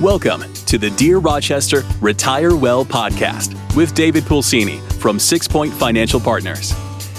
Welcome 0.00 0.52
to 0.66 0.76
the 0.76 0.90
Dear 0.90 1.20
Rochester 1.20 1.82
Retire 2.02 2.54
Well 2.54 2.84
podcast 2.84 3.56
with 3.74 3.94
David 3.94 4.24
Pulsini 4.24 4.78
from 5.00 5.18
Six 5.18 5.48
Point 5.48 5.72
Financial 5.72 6.20
Partners. 6.20 6.74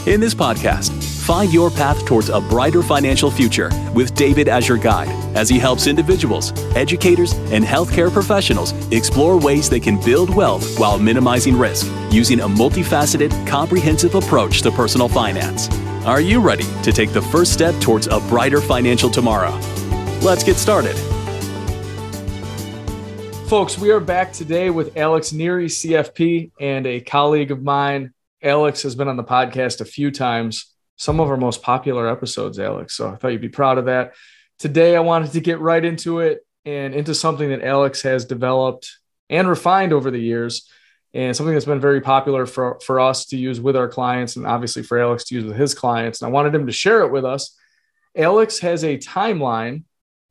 In 0.05 0.19
this 0.19 0.35
podcast, 0.35 0.91
find 1.25 1.51
your 1.51 1.71
path 1.71 2.05
towards 2.05 2.29
a 2.29 2.39
brighter 2.39 2.83
financial 2.83 3.31
future 3.31 3.71
with 3.95 4.13
David 4.13 4.47
as 4.47 4.67
your 4.67 4.77
guide 4.77 5.09
as 5.35 5.49
he 5.49 5.57
helps 5.57 5.87
individuals, 5.87 6.51
educators, 6.75 7.33
and 7.51 7.65
healthcare 7.65 8.13
professionals 8.13 8.73
explore 8.91 9.39
ways 9.39 9.71
they 9.71 9.79
can 9.79 9.99
build 10.05 10.29
wealth 10.29 10.77
while 10.77 10.99
minimizing 10.99 11.57
risk 11.57 11.91
using 12.11 12.41
a 12.41 12.47
multifaceted, 12.47 13.31
comprehensive 13.47 14.13
approach 14.13 14.61
to 14.61 14.69
personal 14.69 15.09
finance. 15.09 15.67
Are 16.05 16.21
you 16.21 16.39
ready 16.41 16.65
to 16.83 16.91
take 16.91 17.11
the 17.11 17.23
first 17.23 17.53
step 17.53 17.73
towards 17.81 18.05
a 18.05 18.19
brighter 18.29 18.61
financial 18.61 19.09
tomorrow? 19.09 19.59
Let's 20.21 20.43
get 20.43 20.57
started. 20.57 20.95
Folks, 23.47 23.77
we 23.77 23.91
are 23.91 24.01
back 24.01 24.33
today 24.33 24.69
with 24.69 24.97
Alex 24.97 25.31
Neary, 25.31 25.67
CFP, 25.67 26.51
and 26.59 26.85
a 26.85 26.99
colleague 26.99 27.49
of 27.49 27.63
mine. 27.63 28.13
Alex 28.43 28.81
has 28.81 28.93
been 28.93 29.07
on 29.07 29.15
the 29.15 29.23
podcast 29.23 29.79
a 29.79 29.85
few 29.85 30.11
times, 30.11 30.75
some 30.97 31.21
of 31.21 31.29
our 31.29 31.37
most 31.37 31.61
popular 31.61 32.09
episodes, 32.09 32.59
Alex. 32.59 32.95
So 32.95 33.09
I 33.09 33.15
thought 33.15 33.29
you'd 33.29 33.39
be 33.39 33.47
proud 33.47 33.77
of 33.77 33.85
that. 33.85 34.15
Today, 34.59 34.97
I 34.97 34.99
wanted 34.99 35.31
to 35.31 35.39
get 35.39 35.61
right 35.61 35.83
into 35.83 36.19
it 36.19 36.45
and 36.65 36.93
into 36.93 37.15
something 37.15 37.47
that 37.47 37.63
Alex 37.63 38.01
has 38.01 38.25
developed 38.25 38.97
and 39.29 39.47
refined 39.47 39.93
over 39.93 40.11
the 40.11 40.19
years, 40.19 40.69
and 41.13 41.33
something 41.33 41.53
that's 41.53 41.63
been 41.63 41.79
very 41.79 42.01
popular 42.01 42.45
for, 42.45 42.81
for 42.81 42.99
us 42.99 43.27
to 43.27 43.37
use 43.37 43.61
with 43.61 43.77
our 43.77 43.87
clients, 43.87 44.35
and 44.35 44.45
obviously 44.45 44.83
for 44.83 44.99
Alex 44.99 45.23
to 45.23 45.35
use 45.35 45.45
with 45.45 45.55
his 45.55 45.73
clients. 45.73 46.21
And 46.21 46.27
I 46.27 46.33
wanted 46.33 46.53
him 46.53 46.65
to 46.67 46.73
share 46.73 47.03
it 47.03 47.13
with 47.13 47.23
us. 47.23 47.57
Alex 48.13 48.59
has 48.59 48.83
a 48.83 48.97
timeline 48.97 49.83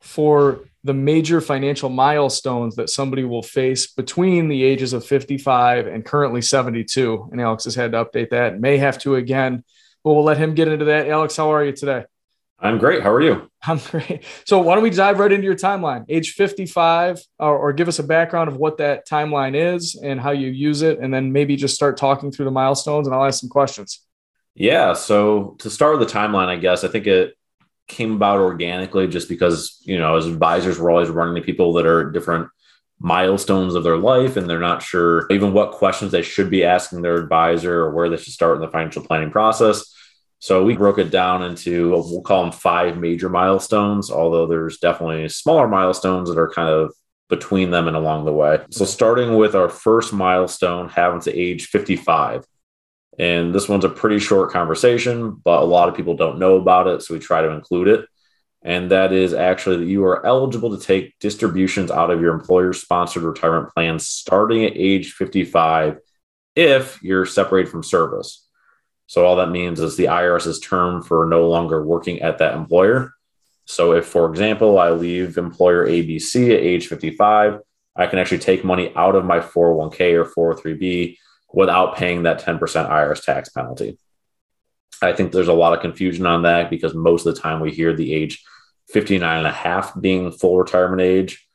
for 0.06 0.60
the 0.84 0.94
major 0.94 1.40
financial 1.40 1.88
milestones 1.88 2.76
that 2.76 2.88
somebody 2.88 3.24
will 3.24 3.42
face 3.42 3.88
between 3.88 4.48
the 4.48 4.62
ages 4.62 4.92
of 4.92 5.04
55 5.04 5.88
and 5.88 6.04
currently 6.04 6.40
72. 6.40 7.28
And 7.32 7.40
Alex 7.40 7.64
has 7.64 7.74
had 7.74 7.92
to 7.92 8.04
update 8.04 8.30
that, 8.30 8.60
may 8.60 8.78
have 8.78 8.98
to 9.00 9.16
again, 9.16 9.64
but 10.04 10.14
we'll 10.14 10.24
let 10.24 10.38
him 10.38 10.54
get 10.54 10.68
into 10.68 10.84
that. 10.86 11.08
Alex, 11.08 11.36
how 11.36 11.52
are 11.52 11.64
you 11.64 11.72
today? 11.72 12.04
I'm 12.58 12.78
great. 12.78 13.02
How 13.02 13.12
are 13.12 13.20
you? 13.20 13.50
I'm 13.66 13.78
great. 13.78 14.24
So, 14.46 14.60
why 14.60 14.74
don't 14.74 14.82
we 14.82 14.90
dive 14.90 15.18
right 15.18 15.30
into 15.30 15.44
your 15.44 15.56
timeline? 15.56 16.06
Age 16.08 16.32
55, 16.32 17.20
or, 17.38 17.58
or 17.58 17.72
give 17.72 17.88
us 17.88 17.98
a 17.98 18.02
background 18.02 18.48
of 18.48 18.56
what 18.56 18.78
that 18.78 19.06
timeline 19.06 19.74
is 19.74 19.98
and 20.02 20.20
how 20.20 20.30
you 20.30 20.48
use 20.48 20.82
it, 20.82 20.98
and 20.98 21.12
then 21.12 21.32
maybe 21.32 21.56
just 21.56 21.74
start 21.74 21.98
talking 21.98 22.32
through 22.32 22.46
the 22.46 22.50
milestones, 22.50 23.06
and 23.06 23.14
I'll 23.14 23.24
ask 23.24 23.40
some 23.40 23.50
questions. 23.50 24.00
Yeah. 24.54 24.94
So, 24.94 25.56
to 25.58 25.68
start 25.68 25.98
with 25.98 26.08
the 26.08 26.14
timeline, 26.14 26.48
I 26.48 26.56
guess 26.56 26.82
I 26.82 26.88
think 26.88 27.06
it 27.06 27.35
came 27.86 28.12
about 28.12 28.40
organically 28.40 29.06
just 29.06 29.28
because, 29.28 29.80
you 29.82 29.98
know, 29.98 30.16
as 30.16 30.26
advisors, 30.26 30.78
we're 30.78 30.90
always 30.90 31.08
running 31.08 31.36
to 31.36 31.40
people 31.40 31.72
that 31.74 31.86
are 31.86 32.10
different 32.10 32.48
milestones 32.98 33.74
of 33.74 33.84
their 33.84 33.96
life 33.96 34.36
and 34.36 34.48
they're 34.48 34.58
not 34.58 34.82
sure 34.82 35.26
even 35.30 35.52
what 35.52 35.72
questions 35.72 36.12
they 36.12 36.22
should 36.22 36.48
be 36.48 36.64
asking 36.64 37.02
their 37.02 37.16
advisor 37.16 37.80
or 37.80 37.90
where 37.90 38.08
they 38.08 38.16
should 38.16 38.32
start 38.32 38.56
in 38.56 38.62
the 38.62 38.68
financial 38.68 39.04
planning 39.04 39.30
process. 39.30 39.92
So 40.38 40.64
we 40.64 40.76
broke 40.76 40.98
it 40.98 41.10
down 41.10 41.42
into 41.42 41.90
we'll 41.90 42.22
call 42.22 42.42
them 42.42 42.52
five 42.52 42.96
major 42.96 43.28
milestones, 43.28 44.10
although 44.10 44.46
there's 44.46 44.78
definitely 44.78 45.28
smaller 45.28 45.68
milestones 45.68 46.28
that 46.28 46.38
are 46.38 46.50
kind 46.50 46.68
of 46.68 46.94
between 47.28 47.70
them 47.70 47.88
and 47.88 47.96
along 47.96 48.24
the 48.24 48.32
way. 48.32 48.60
So 48.70 48.84
starting 48.84 49.36
with 49.36 49.54
our 49.54 49.68
first 49.68 50.12
milestone 50.12 50.88
having 50.88 51.20
to 51.20 51.36
age 51.36 51.66
55. 51.66 52.44
And 53.18 53.54
this 53.54 53.68
one's 53.68 53.84
a 53.84 53.88
pretty 53.88 54.18
short 54.18 54.50
conversation, 54.50 55.30
but 55.32 55.62
a 55.62 55.66
lot 55.66 55.88
of 55.88 55.94
people 55.96 56.16
don't 56.16 56.38
know 56.38 56.56
about 56.56 56.86
it. 56.86 57.02
So 57.02 57.14
we 57.14 57.20
try 57.20 57.42
to 57.42 57.50
include 57.50 57.88
it. 57.88 58.06
And 58.62 58.90
that 58.90 59.12
is 59.12 59.32
actually 59.32 59.78
that 59.78 59.86
you 59.86 60.04
are 60.04 60.26
eligible 60.26 60.76
to 60.76 60.84
take 60.84 61.18
distributions 61.20 61.90
out 61.90 62.10
of 62.10 62.20
your 62.20 62.34
employer 62.34 62.72
sponsored 62.72 63.22
retirement 63.22 63.72
plan 63.72 63.98
starting 63.98 64.64
at 64.64 64.72
age 64.74 65.12
55 65.12 65.98
if 66.56 67.00
you're 67.02 67.26
separated 67.26 67.70
from 67.70 67.82
service. 67.82 68.46
So 69.06 69.24
all 69.24 69.36
that 69.36 69.50
means 69.50 69.80
is 69.80 69.96
the 69.96 70.06
IRS's 70.06 70.58
term 70.58 71.02
for 71.02 71.26
no 71.26 71.48
longer 71.48 71.84
working 71.84 72.22
at 72.22 72.38
that 72.38 72.54
employer. 72.54 73.12
So 73.66 73.92
if, 73.92 74.06
for 74.06 74.28
example, 74.28 74.78
I 74.78 74.90
leave 74.90 75.38
employer 75.38 75.86
ABC 75.86 76.52
at 76.52 76.60
age 76.60 76.88
55, 76.88 77.60
I 77.94 78.06
can 78.06 78.18
actually 78.18 78.38
take 78.38 78.64
money 78.64 78.92
out 78.96 79.14
of 79.14 79.24
my 79.24 79.38
401k 79.38 80.34
or 80.36 80.54
403b 80.54 81.16
without 81.56 81.96
paying 81.96 82.24
that 82.24 82.44
10% 82.44 82.60
IRS 82.60 83.24
tax 83.24 83.48
penalty. 83.48 83.98
I 85.00 85.14
think 85.14 85.32
there's 85.32 85.48
a 85.48 85.54
lot 85.54 85.72
of 85.72 85.80
confusion 85.80 86.26
on 86.26 86.42
that 86.42 86.68
because 86.68 86.94
most 86.94 87.26
of 87.26 87.34
the 87.34 87.40
time 87.40 87.60
we 87.60 87.72
hear 87.72 87.94
the 87.94 88.12
age 88.12 88.44
59 88.90 89.38
and 89.38 89.46
a 89.46 89.52
half 89.52 89.98
being 89.98 90.30
full 90.30 90.58
retirement 90.58 91.00
age. 91.00 91.48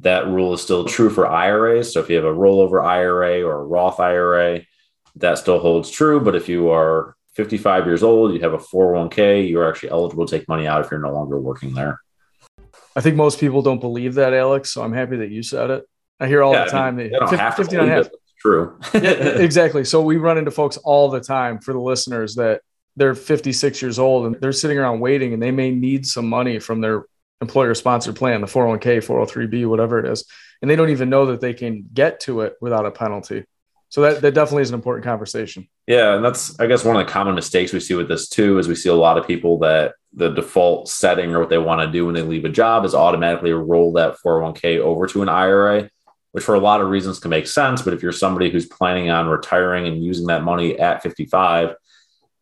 That 0.00 0.28
rule 0.28 0.52
is 0.52 0.62
still 0.62 0.84
true 0.84 1.08
for 1.08 1.26
IRAs. 1.26 1.92
So 1.92 2.00
if 2.00 2.10
you 2.10 2.16
have 2.16 2.26
a 2.26 2.32
rollover 2.32 2.84
IRA 2.84 3.42
or 3.42 3.60
a 3.60 3.64
Roth 3.64 3.98
IRA, 3.98 4.60
that 5.16 5.38
still 5.38 5.58
holds 5.58 5.90
true. 5.90 6.20
But 6.20 6.36
if 6.36 6.48
you 6.48 6.70
are 6.70 7.16
55 7.34 7.86
years 7.86 8.02
old, 8.02 8.34
you 8.34 8.40
have 8.40 8.52
a 8.52 8.58
401k, 8.58 9.48
you're 9.48 9.68
actually 9.68 9.90
eligible 9.90 10.26
to 10.26 10.38
take 10.38 10.46
money 10.46 10.66
out 10.66 10.84
if 10.84 10.90
you're 10.90 11.00
no 11.00 11.12
longer 11.12 11.40
working 11.40 11.72
there. 11.72 12.00
I 12.94 13.00
think 13.00 13.16
most 13.16 13.40
people 13.40 13.62
don't 13.62 13.80
believe 13.80 14.14
that, 14.14 14.34
Alex. 14.34 14.70
So 14.70 14.82
I'm 14.82 14.92
happy 14.92 15.16
that 15.16 15.30
you 15.30 15.42
said 15.42 15.70
it. 15.70 15.88
I 16.20 16.26
hear 16.26 16.42
all 16.42 16.52
yeah, 16.52 16.66
the 16.66 16.70
time. 16.70 16.94
I 16.94 17.02
mean, 17.02 17.12
they 17.12 17.18
don't 17.18 17.30
50, 17.30 17.42
have 17.42 17.56
to 17.56 17.62
59 17.62 17.88
half. 17.88 18.06
It. 18.06 18.12
True. 18.40 18.78
exactly. 18.94 19.84
So 19.84 20.00
we 20.00 20.16
run 20.16 20.38
into 20.38 20.50
folks 20.50 20.76
all 20.78 21.10
the 21.10 21.20
time 21.20 21.58
for 21.58 21.72
the 21.72 21.80
listeners 21.80 22.36
that 22.36 22.62
they're 22.96 23.14
56 23.14 23.82
years 23.82 23.98
old 23.98 24.26
and 24.26 24.36
they're 24.40 24.52
sitting 24.52 24.78
around 24.78 25.00
waiting 25.00 25.32
and 25.32 25.42
they 25.42 25.50
may 25.50 25.70
need 25.70 26.06
some 26.06 26.28
money 26.28 26.58
from 26.58 26.80
their 26.80 27.04
employer 27.40 27.74
sponsored 27.74 28.16
plan, 28.16 28.40
the 28.40 28.46
401k, 28.46 28.98
403b, 28.98 29.68
whatever 29.68 29.98
it 29.98 30.06
is. 30.06 30.24
And 30.60 30.70
they 30.70 30.76
don't 30.76 30.90
even 30.90 31.08
know 31.08 31.26
that 31.26 31.40
they 31.40 31.54
can 31.54 31.88
get 31.92 32.20
to 32.20 32.40
it 32.42 32.54
without 32.60 32.86
a 32.86 32.90
penalty. 32.90 33.44
So 33.90 34.02
that, 34.02 34.20
that 34.20 34.34
definitely 34.34 34.62
is 34.62 34.70
an 34.70 34.74
important 34.74 35.04
conversation. 35.04 35.68
Yeah. 35.86 36.14
And 36.14 36.24
that's, 36.24 36.58
I 36.60 36.66
guess, 36.66 36.84
one 36.84 36.96
of 36.96 37.06
the 37.06 37.12
common 37.12 37.34
mistakes 37.34 37.72
we 37.72 37.80
see 37.80 37.94
with 37.94 38.08
this 38.08 38.28
too, 38.28 38.58
is 38.58 38.68
we 38.68 38.74
see 38.74 38.88
a 38.88 38.94
lot 38.94 39.16
of 39.16 39.26
people 39.26 39.60
that 39.60 39.94
the 40.12 40.30
default 40.30 40.88
setting 40.88 41.34
or 41.34 41.40
what 41.40 41.48
they 41.48 41.58
want 41.58 41.80
to 41.80 41.90
do 41.90 42.04
when 42.04 42.14
they 42.14 42.22
leave 42.22 42.44
a 42.44 42.50
job 42.50 42.84
is 42.84 42.94
automatically 42.94 43.52
roll 43.52 43.92
that 43.92 44.16
401k 44.24 44.78
over 44.78 45.06
to 45.06 45.22
an 45.22 45.28
IRA 45.28 45.90
which 46.38 46.44
for 46.44 46.54
a 46.54 46.60
lot 46.60 46.80
of 46.80 46.88
reasons 46.88 47.18
can 47.18 47.30
make 47.30 47.48
sense. 47.48 47.82
But 47.82 47.94
if 47.94 48.00
you're 48.00 48.12
somebody 48.12 48.48
who's 48.48 48.64
planning 48.64 49.10
on 49.10 49.26
retiring 49.26 49.88
and 49.88 50.04
using 50.04 50.28
that 50.28 50.44
money 50.44 50.78
at 50.78 51.02
55, 51.02 51.74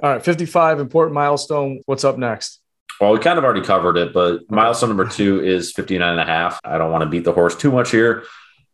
All 0.03 0.11
right, 0.11 0.23
55, 0.23 0.79
important 0.79 1.15
milestone. 1.15 1.81
What's 1.85 2.03
up 2.03 2.17
next? 2.17 2.61
Well, 3.01 3.11
we 3.11 3.19
kind 3.19 3.37
of 3.37 3.43
already 3.43 3.63
covered 3.63 3.97
it, 3.97 4.13
but 4.13 4.49
milestone 4.49 4.89
number 4.89 5.07
two 5.07 5.43
is 5.43 5.73
59 5.73 6.11
and 6.11 6.19
a 6.19 6.25
half. 6.25 6.59
I 6.63 6.77
don't 6.77 6.91
want 6.91 7.03
to 7.03 7.09
beat 7.09 7.23
the 7.23 7.33
horse 7.33 7.55
too 7.55 7.71
much 7.71 7.91
here, 7.91 8.23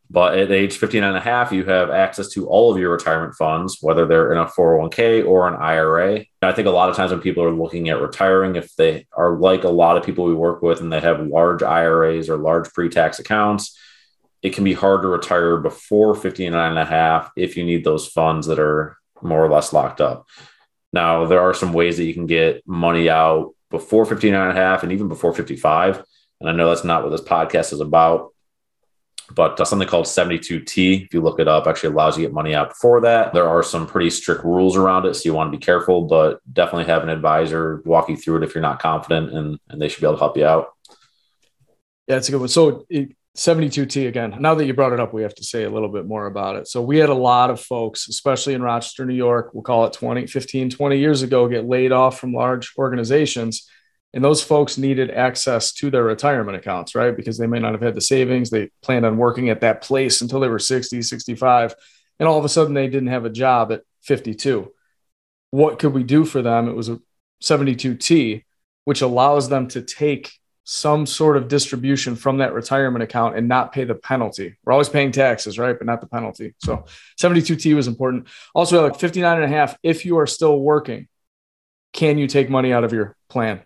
but 0.09 0.37
at 0.37 0.51
age 0.51 0.77
59 0.77 1.07
and 1.07 1.17
a 1.17 1.21
half, 1.21 1.51
you 1.51 1.63
have 1.65 1.89
access 1.89 2.27
to 2.29 2.47
all 2.47 2.71
of 2.71 2.77
your 2.77 2.91
retirement 2.91 3.33
funds, 3.35 3.77
whether 3.81 4.05
they're 4.05 4.31
in 4.31 4.37
a 4.37 4.45
401k 4.45 5.25
or 5.25 5.47
an 5.47 5.55
IRA. 5.55 6.25
I 6.41 6.51
think 6.51 6.67
a 6.67 6.71
lot 6.71 6.89
of 6.89 6.95
times 6.95 7.11
when 7.11 7.21
people 7.21 7.43
are 7.43 7.51
looking 7.51 7.89
at 7.89 8.01
retiring, 8.01 8.57
if 8.57 8.75
they 8.75 9.07
are 9.13 9.37
like 9.37 9.63
a 9.63 9.69
lot 9.69 9.97
of 9.97 10.03
people 10.03 10.25
we 10.25 10.35
work 10.35 10.61
with 10.61 10.81
and 10.81 10.91
they 10.91 10.99
have 10.99 11.25
large 11.25 11.63
IRAs 11.63 12.29
or 12.29 12.37
large 12.37 12.71
pre 12.73 12.89
tax 12.89 13.19
accounts, 13.19 13.77
it 14.41 14.53
can 14.53 14.63
be 14.63 14.73
hard 14.73 15.03
to 15.03 15.07
retire 15.07 15.57
before 15.57 16.15
59 16.15 16.69
and 16.69 16.79
a 16.79 16.85
half 16.85 17.31
if 17.35 17.55
you 17.55 17.63
need 17.63 17.83
those 17.83 18.07
funds 18.07 18.47
that 18.47 18.59
are 18.59 18.97
more 19.21 19.43
or 19.43 19.49
less 19.49 19.71
locked 19.71 20.01
up. 20.01 20.27
Now, 20.93 21.25
there 21.25 21.41
are 21.41 21.53
some 21.53 21.73
ways 21.73 21.97
that 21.97 22.05
you 22.05 22.13
can 22.13 22.25
get 22.25 22.67
money 22.67 23.09
out 23.09 23.53
before 23.69 24.05
59 24.05 24.49
and 24.49 24.57
a 24.57 24.61
half 24.61 24.83
and 24.83 24.91
even 24.91 25.07
before 25.07 25.33
55. 25.33 26.03
And 26.39 26.49
I 26.49 26.53
know 26.53 26.67
that's 26.69 26.83
not 26.83 27.03
what 27.03 27.11
this 27.11 27.21
podcast 27.21 27.71
is 27.71 27.79
about. 27.79 28.33
but 29.35 29.59
uh, 29.59 29.65
something 29.65 29.87
called 29.87 30.05
72T, 30.05 31.05
if 31.05 31.13
you 31.13 31.21
look 31.21 31.39
it 31.39 31.47
up, 31.47 31.67
actually 31.67 31.93
allows 31.93 32.17
you 32.17 32.23
to 32.23 32.29
get 32.29 32.33
money 32.33 32.53
out 32.53 32.69
before 32.69 33.01
that. 33.01 33.33
There 33.33 33.47
are 33.47 33.63
some 33.63 33.87
pretty 33.87 34.09
strict 34.09 34.43
rules 34.43 34.75
around 34.75 35.05
it, 35.05 35.13
so 35.13 35.21
you 35.25 35.33
want 35.33 35.51
to 35.51 35.57
be 35.57 35.63
careful, 35.63 36.01
but 36.03 36.41
definitely 36.51 36.85
have 36.85 37.03
an 37.03 37.09
advisor 37.09 37.81
walk 37.85 38.09
you 38.09 38.17
through 38.17 38.37
it 38.37 38.43
if 38.43 38.53
you're 38.53 38.61
not 38.61 38.81
confident, 38.81 39.31
and, 39.31 39.59
and 39.69 39.81
they 39.81 39.87
should 39.87 40.01
be 40.01 40.07
able 40.07 40.15
to 40.15 40.19
help 40.19 40.35
you 40.35 40.45
out. 40.45 40.73
Yeah, 42.07 42.17
it's 42.17 42.27
a 42.27 42.31
good 42.31 42.39
one. 42.41 42.49
So 42.49 42.85
72T 43.37 44.07
again. 44.07 44.35
Now 44.39 44.55
that 44.55 44.65
you 44.65 44.73
brought 44.73 44.91
it 44.91 44.99
up, 44.99 45.13
we 45.13 45.21
have 45.21 45.35
to 45.35 45.43
say 45.43 45.63
a 45.63 45.69
little 45.69 45.87
bit 45.87 46.05
more 46.05 46.25
about 46.25 46.57
it. 46.57 46.67
So 46.67 46.81
we 46.81 46.97
had 46.97 47.09
a 47.09 47.13
lot 47.13 47.49
of 47.49 47.61
folks, 47.61 48.09
especially 48.09 48.53
in 48.53 48.61
Rochester, 48.61 49.05
New 49.05 49.13
York, 49.13 49.51
we'll 49.53 49.63
call 49.63 49.85
it 49.85 49.93
20, 49.93 50.27
15, 50.27 50.69
20 50.69 50.97
years 50.97 51.21
ago, 51.21 51.47
get 51.47 51.65
laid 51.65 51.93
off 51.93 52.19
from 52.19 52.33
large 52.33 52.73
organizations. 52.77 53.69
And 54.13 54.21
those 54.21 54.43
folks 54.43 54.77
needed 54.77 55.09
access 55.09 55.71
to 55.75 55.89
their 55.89 56.03
retirement 56.03 56.57
accounts, 56.57 56.93
right? 56.93 57.15
Because 57.15 57.37
they 57.37 57.47
may 57.47 57.59
not 57.59 57.71
have 57.71 57.81
had 57.81 57.95
the 57.95 58.01
savings. 58.01 58.49
They 58.49 58.69
planned 58.81 59.05
on 59.05 59.15
working 59.15 59.49
at 59.49 59.61
that 59.61 59.81
place 59.81 60.19
until 60.19 60.41
they 60.41 60.49
were 60.49 60.59
60, 60.59 61.01
65. 61.01 61.75
And 62.19 62.27
all 62.27 62.37
of 62.37 62.43
a 62.43 62.49
sudden 62.49 62.73
they 62.73 62.87
didn't 62.87 63.07
have 63.07 63.23
a 63.23 63.29
job 63.29 63.71
at 63.71 63.83
52. 64.01 64.73
What 65.51 65.79
could 65.79 65.93
we 65.93 66.03
do 66.03 66.25
for 66.25 66.41
them? 66.41 66.67
It 66.67 66.75
was 66.75 66.89
a 66.89 66.99
72T, 67.41 68.43
which 68.83 69.01
allows 69.01 69.47
them 69.47 69.69
to 69.69 69.81
take 69.81 70.33
some 70.63 71.05
sort 71.05 71.37
of 71.37 71.47
distribution 71.47 72.15
from 72.15 72.37
that 72.37 72.53
retirement 72.53 73.03
account 73.03 73.35
and 73.35 73.47
not 73.47 73.71
pay 73.71 73.83
the 73.83 73.95
penalty. 73.95 74.55
We're 74.63 74.73
always 74.73 74.89
paying 74.89 75.11
taxes, 75.11 75.57
right? 75.57 75.77
But 75.77 75.87
not 75.87 76.01
the 76.01 76.07
penalty. 76.07 76.53
So 76.63 76.85
72T 77.19 77.75
was 77.75 77.87
important. 77.87 78.27
Also, 78.53 78.83
like 78.83 78.99
59 78.99 79.41
and 79.41 79.45
a 79.45 79.47
half, 79.47 79.77
if 79.81 80.05
you 80.05 80.17
are 80.19 80.27
still 80.27 80.59
working, 80.59 81.07
can 81.93 82.17
you 82.17 82.27
take 82.27 82.49
money 82.49 82.71
out 82.71 82.83
of 82.83 82.93
your 82.93 83.15
plan? 83.27 83.61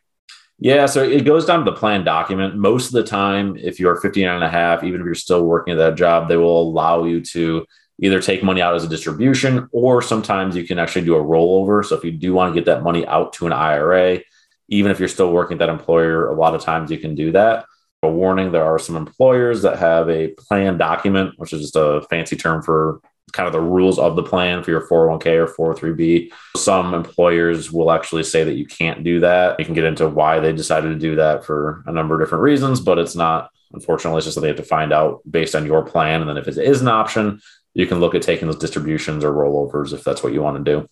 Yeah, 0.57 0.85
so 0.85 1.03
it 1.03 1.25
goes 1.25 1.45
down 1.45 1.65
to 1.65 1.69
the 1.69 1.77
plan 1.77 2.05
document. 2.05 2.55
Most 2.55 2.87
of 2.87 2.93
the 2.93 3.03
time, 3.03 3.57
if 3.57 3.77
you're 3.77 3.97
59 3.97 4.33
and 4.33 4.43
a 4.43 4.49
half, 4.49 4.83
even 4.85 5.01
if 5.01 5.05
you're 5.05 5.13
still 5.13 5.43
working 5.45 5.73
at 5.73 5.77
that 5.77 5.95
job, 5.95 6.29
they 6.29 6.37
will 6.37 6.61
allow 6.61 7.03
you 7.03 7.19
to 7.21 7.65
either 7.99 8.21
take 8.21 8.41
money 8.43 8.61
out 8.61 8.75
as 8.75 8.83
a 8.83 8.89
distribution 8.89 9.67
or 9.71 10.01
sometimes 10.01 10.55
you 10.55 10.65
can 10.65 10.79
actually 10.79 11.05
do 11.05 11.15
a 11.15 11.23
rollover. 11.23 11.83
So 11.83 11.95
if 11.95 12.03
you 12.03 12.11
do 12.11 12.33
want 12.33 12.53
to 12.53 12.59
get 12.59 12.65
that 12.65 12.83
money 12.83 13.05
out 13.05 13.33
to 13.33 13.47
an 13.47 13.53
IRA, 13.53 14.19
even 14.67 14.91
if 14.91 14.99
you're 14.99 15.07
still 15.07 15.31
working 15.31 15.55
at 15.55 15.59
that 15.59 15.69
employer, 15.69 16.27
a 16.27 16.35
lot 16.35 16.55
of 16.55 16.61
times 16.61 16.91
you 16.91 16.97
can 16.97 17.15
do 17.15 17.31
that. 17.31 17.65
A 18.03 18.09
warning 18.09 18.51
there 18.51 18.65
are 18.65 18.79
some 18.79 18.95
employers 18.95 19.61
that 19.63 19.79
have 19.79 20.09
a 20.09 20.29
plan 20.29 20.77
document, 20.77 21.33
which 21.37 21.53
is 21.53 21.61
just 21.61 21.75
a 21.75 22.05
fancy 22.09 22.35
term 22.35 22.61
for 22.61 23.01
kind 23.33 23.47
of 23.47 23.53
the 23.53 23.61
rules 23.61 23.99
of 23.99 24.15
the 24.15 24.23
plan 24.23 24.63
for 24.63 24.71
your 24.71 24.87
401k 24.87 25.57
or 25.57 25.75
403b. 25.75 26.31
Some 26.55 26.93
employers 26.93 27.71
will 27.71 27.91
actually 27.91 28.23
say 28.23 28.43
that 28.43 28.55
you 28.55 28.65
can't 28.65 29.03
do 29.03 29.19
that. 29.21 29.59
You 29.59 29.65
can 29.65 29.73
get 29.73 29.83
into 29.83 30.07
why 30.07 30.39
they 30.39 30.53
decided 30.53 30.89
to 30.89 30.99
do 30.99 31.15
that 31.15 31.43
for 31.43 31.83
a 31.85 31.91
number 31.91 32.15
of 32.15 32.21
different 32.21 32.43
reasons, 32.43 32.79
but 32.79 32.97
it's 32.97 33.15
not, 33.15 33.49
unfortunately, 33.73 34.19
it's 34.19 34.25
just 34.25 34.35
that 34.35 34.41
they 34.41 34.47
have 34.47 34.57
to 34.57 34.63
find 34.63 34.93
out 34.93 35.21
based 35.29 35.55
on 35.55 35.65
your 35.65 35.83
plan. 35.83 36.21
And 36.21 36.29
then 36.29 36.37
if 36.37 36.47
it 36.47 36.57
is 36.57 36.81
an 36.81 36.87
option, 36.87 37.41
you 37.73 37.87
can 37.87 37.99
look 37.99 38.15
at 38.15 38.21
taking 38.21 38.47
those 38.47 38.59
distributions 38.59 39.23
or 39.23 39.33
rollovers 39.33 39.93
if 39.93 40.03
that's 40.03 40.23
what 40.23 40.33
you 40.33 40.41
want 40.41 40.63
to 40.63 40.71
do. 40.71 40.87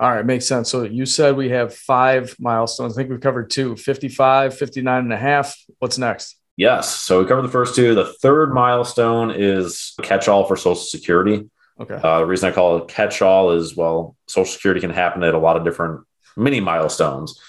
All 0.00 0.10
right, 0.10 0.24
makes 0.24 0.46
sense. 0.46 0.70
So 0.70 0.84
you 0.84 1.06
said 1.06 1.36
we 1.36 1.48
have 1.50 1.74
five 1.74 2.36
milestones. 2.38 2.94
I 2.94 2.96
think 2.96 3.10
we've 3.10 3.20
covered 3.20 3.50
two 3.50 3.76
55, 3.76 4.56
59 4.56 4.98
and 5.04 5.12
a 5.12 5.16
half. 5.16 5.56
What's 5.80 5.98
next? 5.98 6.36
Yes. 6.56 6.94
So 6.94 7.20
we 7.20 7.26
covered 7.28 7.42
the 7.42 7.48
first 7.52 7.74
two. 7.74 7.94
The 7.94 8.12
third 8.20 8.52
milestone 8.52 9.32
is 9.34 9.94
catch 10.02 10.28
all 10.28 10.44
for 10.44 10.56
Social 10.56 10.76
Security. 10.76 11.48
Okay. 11.80 11.94
Uh, 11.94 12.18
the 12.18 12.26
reason 12.26 12.48
I 12.48 12.52
call 12.52 12.78
it 12.78 12.88
catch 12.88 13.22
all 13.22 13.52
is 13.52 13.76
well, 13.76 14.16
Social 14.26 14.52
Security 14.52 14.80
can 14.80 14.90
happen 14.90 15.22
at 15.22 15.34
a 15.34 15.38
lot 15.38 15.56
of 15.56 15.64
different 15.64 16.04
mini 16.36 16.60
milestones. 16.60 17.40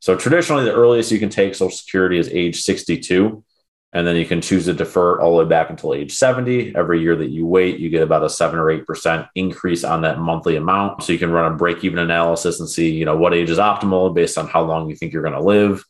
So 0.00 0.16
traditionally, 0.16 0.64
the 0.64 0.74
earliest 0.74 1.10
you 1.10 1.18
can 1.18 1.30
take 1.30 1.54
Social 1.54 1.76
Security 1.76 2.18
is 2.18 2.28
age 2.28 2.60
62. 2.60 3.42
And 3.94 4.04
then 4.04 4.16
you 4.16 4.26
can 4.26 4.40
choose 4.40 4.64
to 4.64 4.74
defer 4.74 5.20
all 5.20 5.36
the 5.36 5.44
way 5.44 5.48
back 5.48 5.70
until 5.70 5.94
age 5.94 6.12
70. 6.12 6.74
Every 6.74 7.00
year 7.00 7.14
that 7.14 7.30
you 7.30 7.46
wait, 7.46 7.78
you 7.78 7.90
get 7.90 8.02
about 8.02 8.24
a 8.24 8.28
seven 8.28 8.58
or 8.58 8.66
8% 8.66 9.28
increase 9.36 9.84
on 9.84 10.02
that 10.02 10.18
monthly 10.18 10.56
amount. 10.56 11.04
So 11.04 11.12
you 11.12 11.18
can 11.18 11.30
run 11.30 11.52
a 11.52 11.56
break 11.56 11.84
even 11.84 12.00
analysis 12.00 12.58
and 12.58 12.68
see, 12.68 12.90
you 12.90 13.04
know, 13.04 13.16
what 13.16 13.34
age 13.34 13.50
is 13.50 13.58
optimal 13.58 14.12
based 14.12 14.36
on 14.36 14.48
how 14.48 14.62
long 14.62 14.90
you 14.90 14.96
think 14.96 15.12
you're 15.12 15.22
going 15.22 15.34
to 15.34 15.40
live. 15.40 15.84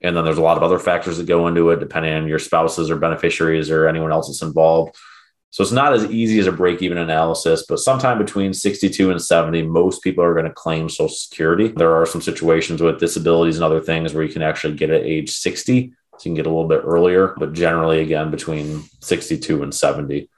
And 0.00 0.16
then 0.16 0.24
there's 0.24 0.38
a 0.38 0.42
lot 0.42 0.56
of 0.56 0.62
other 0.62 0.78
factors 0.78 1.18
that 1.18 1.26
go 1.26 1.48
into 1.48 1.70
it, 1.70 1.80
depending 1.80 2.14
on 2.14 2.28
your 2.28 2.38
spouses 2.38 2.90
or 2.90 2.96
beneficiaries 2.96 3.70
or 3.70 3.88
anyone 3.88 4.12
else 4.12 4.28
that's 4.28 4.42
involved. 4.42 4.96
So 5.50 5.62
it's 5.62 5.72
not 5.72 5.94
as 5.94 6.04
easy 6.04 6.38
as 6.38 6.46
a 6.46 6.52
break 6.52 6.82
even 6.82 6.98
analysis, 6.98 7.64
but 7.68 7.80
sometime 7.80 8.18
between 8.18 8.54
62 8.54 9.10
and 9.10 9.20
70, 9.20 9.62
most 9.62 10.02
people 10.02 10.22
are 10.22 10.34
going 10.34 10.44
to 10.44 10.52
claim 10.52 10.88
Social 10.88 11.08
Security. 11.08 11.68
There 11.68 11.96
are 11.96 12.06
some 12.06 12.22
situations 12.22 12.80
with 12.82 13.00
disabilities 13.00 13.56
and 13.56 13.64
other 13.64 13.80
things 13.80 14.14
where 14.14 14.22
you 14.22 14.32
can 14.32 14.42
actually 14.42 14.74
get 14.74 14.90
at 14.90 15.02
age 15.02 15.30
60 15.30 15.94
so 16.18 16.28
you 16.28 16.30
can 16.30 16.34
get 16.34 16.46
a 16.46 16.50
little 16.50 16.68
bit 16.68 16.82
earlier, 16.84 17.34
but 17.38 17.52
generally, 17.52 18.00
again, 18.00 18.30
between 18.30 18.82
62 19.00 19.62
and 19.62 19.74
70. 19.74 20.28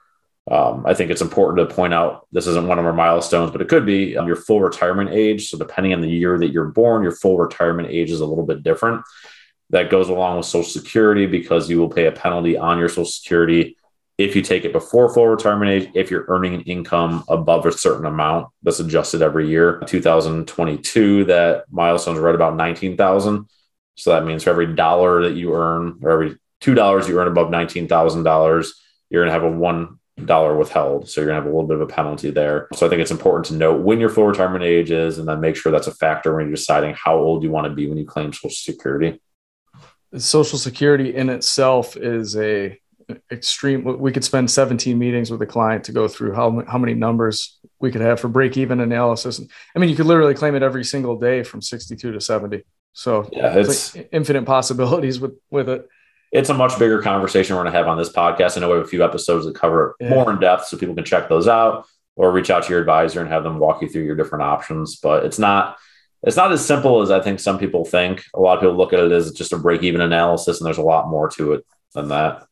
Um, 0.49 0.85
I 0.85 0.93
think 0.93 1.11
it's 1.11 1.21
important 1.21 1.67
to 1.67 1.73
point 1.73 1.93
out 1.93 2.27
this 2.31 2.47
isn't 2.47 2.67
one 2.67 2.79
of 2.79 2.85
our 2.85 2.93
milestones, 2.93 3.51
but 3.51 3.61
it 3.61 3.69
could 3.69 3.85
be 3.85 4.17
um, 4.17 4.27
your 4.27 4.35
full 4.35 4.61
retirement 4.61 5.11
age. 5.11 5.49
So, 5.49 5.57
depending 5.57 5.93
on 5.93 6.01
the 6.01 6.09
year 6.09 6.37
that 6.37 6.51
you're 6.51 6.65
born, 6.65 7.03
your 7.03 7.11
full 7.11 7.37
retirement 7.37 7.89
age 7.89 8.11
is 8.11 8.21
a 8.21 8.25
little 8.25 8.45
bit 8.45 8.63
different. 8.63 9.03
That 9.69 9.89
goes 9.89 10.09
along 10.09 10.37
with 10.37 10.45
Social 10.45 10.69
Security 10.69 11.25
because 11.25 11.69
you 11.69 11.79
will 11.79 11.89
pay 11.89 12.07
a 12.07 12.11
penalty 12.11 12.57
on 12.57 12.79
your 12.79 12.89
Social 12.89 13.05
Security 13.05 13.77
if 14.17 14.35
you 14.35 14.41
take 14.41 14.65
it 14.65 14.73
before 14.73 15.11
full 15.13 15.27
retirement 15.27 15.71
age, 15.71 15.91
if 15.95 16.11
you're 16.11 16.25
earning 16.27 16.53
an 16.53 16.61
income 16.61 17.23
above 17.27 17.65
a 17.65 17.71
certain 17.71 18.05
amount 18.05 18.49
that's 18.61 18.79
adjusted 18.79 19.21
every 19.21 19.49
year. 19.49 19.81
2022, 19.87 21.25
that 21.25 21.65
milestone 21.71 22.15
is 22.15 22.21
right 22.21 22.35
about 22.35 22.55
19,000. 22.55 23.47
So 24.01 24.09
that 24.09 24.25
means 24.25 24.43
for 24.43 24.49
every 24.49 24.73
dollar 24.73 25.21
that 25.25 25.35
you 25.35 25.53
earn, 25.53 25.99
or 26.01 26.09
every 26.09 26.35
two 26.59 26.73
dollars 26.73 27.07
you 27.07 27.19
earn 27.19 27.27
above 27.27 27.51
nineteen 27.51 27.87
thousand 27.87 28.23
dollars, 28.23 28.73
you're 29.11 29.23
gonna 29.23 29.31
have 29.31 29.43
a 29.43 29.51
one 29.51 29.99
dollar 30.25 30.57
withheld. 30.57 31.07
So 31.07 31.21
you're 31.21 31.27
gonna 31.27 31.39
have 31.39 31.45
a 31.45 31.53
little 31.53 31.67
bit 31.67 31.75
of 31.75 31.81
a 31.81 31.93
penalty 31.93 32.31
there. 32.31 32.67
So 32.73 32.87
I 32.87 32.89
think 32.89 32.99
it's 32.99 33.11
important 33.11 33.45
to 33.47 33.53
note 33.53 33.83
when 33.83 33.99
your 33.99 34.09
full 34.09 34.25
retirement 34.25 34.63
age 34.63 34.89
is, 34.89 35.19
and 35.19 35.27
then 35.27 35.39
make 35.39 35.55
sure 35.55 35.71
that's 35.71 35.85
a 35.85 35.93
factor 35.93 36.35
when 36.35 36.47
you're 36.47 36.55
deciding 36.55 36.95
how 36.95 37.15
old 37.15 37.43
you 37.43 37.51
want 37.51 37.67
to 37.67 37.75
be 37.75 37.87
when 37.87 37.99
you 37.99 38.05
claim 38.05 38.33
Social 38.33 38.49
Security. 38.49 39.21
Social 40.17 40.57
Security 40.57 41.15
in 41.15 41.29
itself 41.29 41.95
is 41.95 42.35
a 42.35 42.79
extreme. 43.31 43.83
We 43.99 44.11
could 44.11 44.23
spend 44.23 44.49
17 44.49 44.97
meetings 44.97 45.29
with 45.29 45.43
a 45.43 45.45
client 45.45 45.83
to 45.83 45.91
go 45.91 46.07
through 46.07 46.33
how 46.33 46.63
how 46.67 46.79
many 46.79 46.95
numbers 46.95 47.59
we 47.79 47.91
could 47.91 48.01
have 48.01 48.19
for 48.19 48.29
break 48.29 48.57
even 48.57 48.79
analysis. 48.79 49.39
I 49.75 49.79
mean, 49.79 49.91
you 49.91 49.95
could 49.95 50.07
literally 50.07 50.33
claim 50.33 50.55
it 50.55 50.63
every 50.63 50.85
single 50.85 51.19
day 51.19 51.43
from 51.43 51.61
62 51.61 52.13
to 52.13 52.19
70. 52.19 52.63
So 52.93 53.29
yeah, 53.31 53.57
it's, 53.57 53.95
like 53.95 54.09
infinite 54.11 54.45
possibilities 54.45 55.19
with 55.19 55.37
with 55.49 55.69
it. 55.69 55.87
It's 56.31 56.49
a 56.49 56.53
much 56.53 56.79
bigger 56.79 57.01
conversation 57.01 57.55
we're 57.55 57.63
going 57.63 57.73
to 57.73 57.77
have 57.77 57.87
on 57.87 57.97
this 57.97 58.11
podcast. 58.11 58.57
I 58.57 58.61
know 58.61 58.69
we 58.69 58.77
have 58.77 58.85
a 58.85 58.89
few 58.89 59.03
episodes 59.03 59.45
that 59.45 59.55
cover 59.55 59.95
yeah. 59.99 60.09
more 60.09 60.31
in 60.31 60.39
depth, 60.39 60.65
so 60.65 60.77
people 60.77 60.95
can 60.95 61.03
check 61.03 61.27
those 61.27 61.47
out 61.47 61.85
or 62.15 62.31
reach 62.31 62.49
out 62.49 62.63
to 62.63 62.69
your 62.69 62.79
advisor 62.79 63.19
and 63.19 63.29
have 63.29 63.43
them 63.43 63.59
walk 63.59 63.81
you 63.81 63.89
through 63.89 64.03
your 64.03 64.15
different 64.15 64.43
options. 64.43 64.97
But 64.97 65.25
it's 65.25 65.39
not 65.39 65.77
it's 66.23 66.37
not 66.37 66.51
as 66.51 66.65
simple 66.65 67.01
as 67.01 67.11
I 67.11 67.19
think 67.19 67.39
some 67.39 67.57
people 67.57 67.83
think. 67.83 68.23
A 68.35 68.39
lot 68.39 68.57
of 68.57 68.61
people 68.61 68.75
look 68.75 68.93
at 68.93 68.99
it 68.99 69.11
as 69.11 69.31
just 69.31 69.53
a 69.53 69.57
break 69.57 69.83
even 69.83 70.01
analysis, 70.01 70.59
and 70.59 70.65
there's 70.65 70.77
a 70.77 70.83
lot 70.83 71.09
more 71.09 71.29
to 71.31 71.53
it 71.53 71.65
than 71.93 72.09
that. 72.09 72.45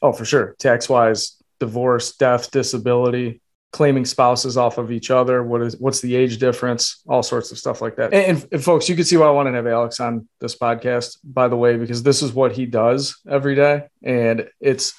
Oh, 0.00 0.12
for 0.12 0.24
sure. 0.24 0.54
Tax 0.58 0.88
wise, 0.88 1.36
divorce, 1.60 2.16
death, 2.16 2.50
disability, 2.50 3.40
claiming 3.72 4.04
spouses 4.04 4.56
off 4.56 4.78
of 4.78 4.90
each 4.90 5.10
other 5.10 5.42
what 5.42 5.60
is 5.60 5.76
what's 5.78 6.00
the 6.00 6.16
age 6.16 6.38
difference 6.38 7.02
all 7.06 7.22
sorts 7.22 7.52
of 7.52 7.58
stuff 7.58 7.82
like 7.82 7.96
that. 7.96 8.14
And, 8.14 8.46
and, 8.50 8.64
folks 8.64 8.88
you 8.88 8.96
can 8.96 9.04
see 9.04 9.16
why 9.16 9.26
i 9.26 9.30
want 9.30 9.46
to 9.46 9.52
have 9.52 9.66
alex 9.66 10.00
on 10.00 10.26
this 10.40 10.56
podcast 10.56 11.18
by 11.22 11.48
the 11.48 11.56
way 11.56 11.76
because 11.76 12.02
this 12.02 12.22
is 12.22 12.32
what 12.32 12.52
he 12.52 12.64
does 12.64 13.20
every 13.28 13.54
day. 13.54 13.84
And 14.02 14.48
it's 14.60 14.94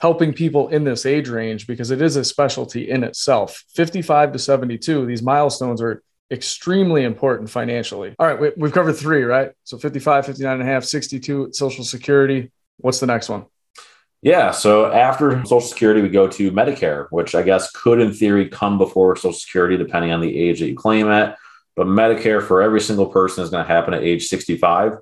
helping 0.00 0.32
people 0.32 0.68
in 0.68 0.84
this 0.84 1.04
age 1.04 1.28
range 1.28 1.66
because 1.66 1.90
it 1.90 2.02
is 2.02 2.16
a 2.16 2.24
specialty 2.24 2.90
in 2.90 3.04
itself. 3.04 3.64
55 3.74 4.32
to 4.32 4.38
72 4.38 5.06
these 5.06 5.22
milestones 5.22 5.82
are 5.82 6.02
extremely 6.30 7.04
important 7.04 7.50
financially. 7.50 8.14
All 8.18 8.26
right 8.26 8.40
we, 8.40 8.52
we've 8.56 8.72
covered 8.72 8.94
three 8.94 9.24
right? 9.24 9.52
So 9.64 9.76
55 9.76 10.24
59 10.24 10.60
and 10.60 10.62
a 10.62 10.72
half 10.72 10.84
62 10.84 11.50
social 11.52 11.84
security. 11.84 12.50
What's 12.78 13.00
the 13.00 13.06
next 13.06 13.28
one 13.28 13.44
yeah. 14.22 14.50
So 14.50 14.92
after 14.92 15.44
Social 15.44 15.60
Security, 15.60 16.00
we 16.00 16.08
go 16.08 16.28
to 16.28 16.50
Medicare, 16.50 17.06
which 17.10 17.34
I 17.34 17.42
guess 17.42 17.70
could, 17.70 18.00
in 18.00 18.12
theory, 18.12 18.48
come 18.48 18.78
before 18.78 19.16
Social 19.16 19.32
Security, 19.32 19.76
depending 19.76 20.12
on 20.12 20.20
the 20.20 20.36
age 20.36 20.60
that 20.60 20.68
you 20.68 20.76
claim 20.76 21.10
it. 21.10 21.34
But 21.74 21.86
Medicare 21.86 22.42
for 22.42 22.62
every 22.62 22.80
single 22.80 23.06
person 23.06 23.44
is 23.44 23.50
going 23.50 23.64
to 23.64 23.72
happen 23.72 23.94
at 23.94 24.02
age 24.02 24.26
65. 24.26 24.98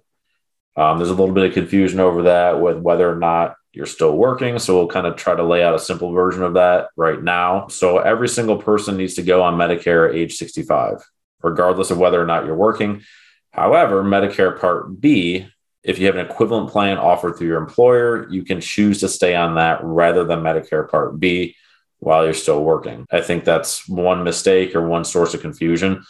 Um, 0.77 0.99
there's 0.99 1.11
a 1.11 1.15
little 1.15 1.35
bit 1.35 1.47
of 1.47 1.55
confusion 1.55 2.01
over 2.01 2.25
that 2.25 2.61
with 2.61 2.79
whether 2.79 3.09
or 3.09 3.17
not 3.17 3.55
you're 3.73 3.87
still 3.87 4.17
working. 4.17 4.59
So 4.59 4.77
we'll 4.77 4.89
kind 4.89 5.07
of 5.07 5.17
try 5.17 5.35
to 5.35 5.43
lay 5.43 5.63
out 5.63 5.75
a 5.75 5.79
simple 5.79 6.13
version 6.13 6.43
of 6.43 6.55
that 6.55 6.89
right 6.97 7.23
now. 7.23 7.69
So 7.69 7.99
every 7.99 8.29
single 8.29 8.57
person 8.57 8.97
needs 8.97 9.15
to 9.15 9.23
go 9.23 9.43
on 9.43 9.57
Medicare 9.57 10.09
at 10.09 10.15
age 10.15 10.35
65, 10.35 11.09
regardless 11.43 11.91
of 11.91 11.99
whether 11.99 12.21
or 12.21 12.27
not 12.27 12.47
you're 12.47 12.55
working. 12.57 13.03
However, 13.53 14.03
Medicare 14.03 14.59
Part 14.59 15.01
B 15.01 15.49
if 15.85 15.99
you 15.99 16.07
have 16.07 16.17
an 16.17 16.27
equivalent 16.27 16.71
plan 16.71 16.97
offered 16.97 17.37
through 17.37 17.49
your 17.49 17.61
employer, 17.61 18.29
you 18.31 18.43
can 18.43 18.61
choose 18.61 19.01
to 19.01 19.09
stay 19.09 19.35
on 19.35 19.57
that 19.57 19.81
rather 19.83 20.25
than 20.25 20.41
Medicare 20.41 20.89
Part 20.91 21.21
B 21.21 21.57
while 21.99 22.25
you're 22.25 22.35
still 22.35 22.65
working. 22.65 23.07
I 23.13 23.21
think 23.21 23.45
that's 23.45 23.87
one 23.89 24.25
mistake 24.25 24.75
or 24.75 24.87
one 24.87 25.05
source 25.05 25.35
of 25.35 25.43
confusion. 25.43 26.05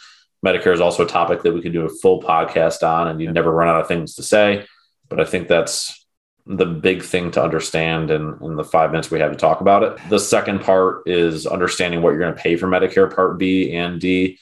Medicare 0.45 0.73
is 0.73 0.81
also 0.81 1.03
a 1.03 1.09
topic 1.09 1.43
that 1.43 1.53
we 1.53 1.61
could 1.61 1.73
do 1.73 1.85
a 1.85 1.89
full 1.89 2.21
podcast 2.21 2.87
on, 2.87 3.09
and 3.09 3.19
you 3.19 3.31
never 3.31 3.51
run 3.51 3.67
out 3.67 3.81
of 3.81 3.87
things 3.87 4.15
to 4.15 4.23
say. 4.23 4.65
But 5.09 5.19
I 5.19 5.25
think 5.25 5.47
that's 5.47 6.05
the 6.45 6.65
big 6.65 7.01
thing 7.01 7.31
to 7.31 7.43
understand 7.43 8.11
in, 8.11 8.37
in 8.41 8.55
the 8.55 8.63
five 8.63 8.91
minutes 8.91 9.09
we 9.09 9.19
have 9.19 9.31
to 9.31 9.37
talk 9.37 9.61
about 9.61 9.83
it. 9.83 9.97
The 10.09 10.19
second 10.19 10.61
part 10.61 11.07
is 11.07 11.47
understanding 11.47 12.01
what 12.01 12.11
you're 12.11 12.19
going 12.19 12.35
to 12.35 12.41
pay 12.41 12.55
for 12.55 12.67
Medicare 12.67 13.13
Part 13.13 13.37
B 13.37 13.73
and 13.75 13.99
D. 13.99 14.39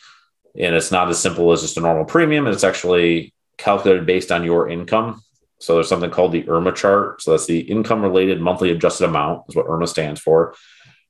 And 0.55 0.75
it's 0.75 0.91
not 0.91 1.09
as 1.09 1.19
simple 1.19 1.51
as 1.51 1.61
just 1.61 1.77
a 1.77 1.81
normal 1.81 2.05
premium. 2.05 2.45
It's 2.47 2.63
actually 2.63 3.33
calculated 3.57 4.05
based 4.05 4.31
on 4.31 4.43
your 4.43 4.69
income. 4.69 5.21
So 5.59 5.75
there's 5.75 5.87
something 5.87 6.11
called 6.11 6.33
the 6.33 6.43
IRMAA 6.43 6.75
chart. 6.75 7.21
So 7.21 7.31
that's 7.31 7.45
the 7.45 7.59
income 7.59 8.01
related 8.01 8.41
monthly 8.41 8.71
adjusted 8.71 9.05
amount, 9.05 9.43
is 9.49 9.55
what 9.55 9.67
IRMAA 9.67 9.87
stands 9.87 10.19
for. 10.19 10.55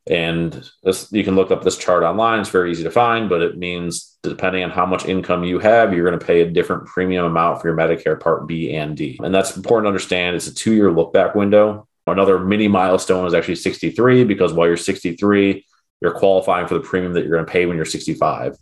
And 0.05 0.69
this, 0.83 1.11
you 1.11 1.23
can 1.23 1.35
look 1.35 1.49
up 1.49 1.63
this 1.63 1.77
chart 1.77 2.03
online. 2.03 2.41
It's 2.41 2.49
very 2.49 2.71
easy 2.71 2.83
to 2.83 2.91
find, 2.91 3.29
but 3.29 3.41
it 3.41 3.57
means 3.57 4.17
depending 4.21 4.63
on 4.63 4.69
how 4.69 4.85
much 4.85 5.05
income 5.05 5.43
you 5.43 5.59
have, 5.59 5.93
you're 5.93 6.05
going 6.05 6.19
to 6.19 6.25
pay 6.25 6.41
a 6.41 6.49
different 6.49 6.85
premium 6.85 7.25
amount 7.25 7.61
for 7.61 7.69
your 7.69 7.77
Medicare 7.77 8.19
Part 8.19 8.45
B 8.45 8.75
and 8.75 8.97
D. 8.97 9.17
And 9.23 9.33
that's 9.33 9.55
important 9.55 9.85
to 9.85 9.89
understand. 9.89 10.35
It's 10.35 10.47
a 10.47 10.53
two 10.53 10.73
year 10.73 10.91
look 10.91 11.13
back 11.13 11.35
window. 11.35 11.87
Another 12.05 12.37
mini 12.37 12.67
milestone 12.67 13.25
is 13.25 13.33
actually 13.33 13.55
63 13.55 14.25
because 14.25 14.51
while 14.51 14.67
you're 14.67 14.75
63, 14.75 15.65
you're 16.01 16.11
qualifying 16.11 16.67
for 16.67 16.73
the 16.73 16.81
premium 16.81 17.13
that 17.13 17.21
you're 17.21 17.31
going 17.31 17.45
to 17.45 17.51
pay 17.51 17.65
when 17.65 17.77
you're 17.77 17.85
65. 17.85 18.57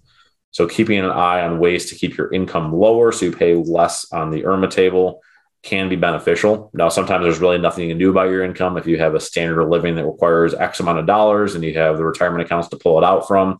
So 0.51 0.67
keeping 0.67 0.99
an 0.99 1.05
eye 1.05 1.41
on 1.41 1.59
ways 1.59 1.87
to 1.87 1.95
keep 1.95 2.17
your 2.17 2.31
income 2.33 2.73
lower 2.73 3.11
so 3.11 3.25
you 3.25 3.31
pay 3.31 3.55
less 3.55 4.11
on 4.11 4.29
the 4.29 4.43
IRMAA 4.43 4.69
table 4.69 5.21
can 5.63 5.89
be 5.89 5.95
beneficial. 5.95 6.71
Now, 6.73 6.89
sometimes 6.89 7.23
there's 7.23 7.39
really 7.39 7.57
nothing 7.57 7.83
you 7.83 7.91
can 7.91 7.99
do 7.99 8.09
about 8.09 8.29
your 8.29 8.43
income. 8.43 8.77
If 8.77 8.87
you 8.87 8.97
have 8.97 9.15
a 9.15 9.19
standard 9.19 9.61
of 9.61 9.69
living 9.69 9.95
that 9.95 10.05
requires 10.05 10.53
X 10.53 10.79
amount 10.79 10.99
of 10.99 11.05
dollars 11.05 11.55
and 11.55 11.63
you 11.63 11.75
have 11.75 11.97
the 11.97 12.05
retirement 12.05 12.43
accounts 12.43 12.69
to 12.69 12.77
pull 12.77 12.97
it 12.97 13.03
out 13.03 13.27
from, 13.27 13.59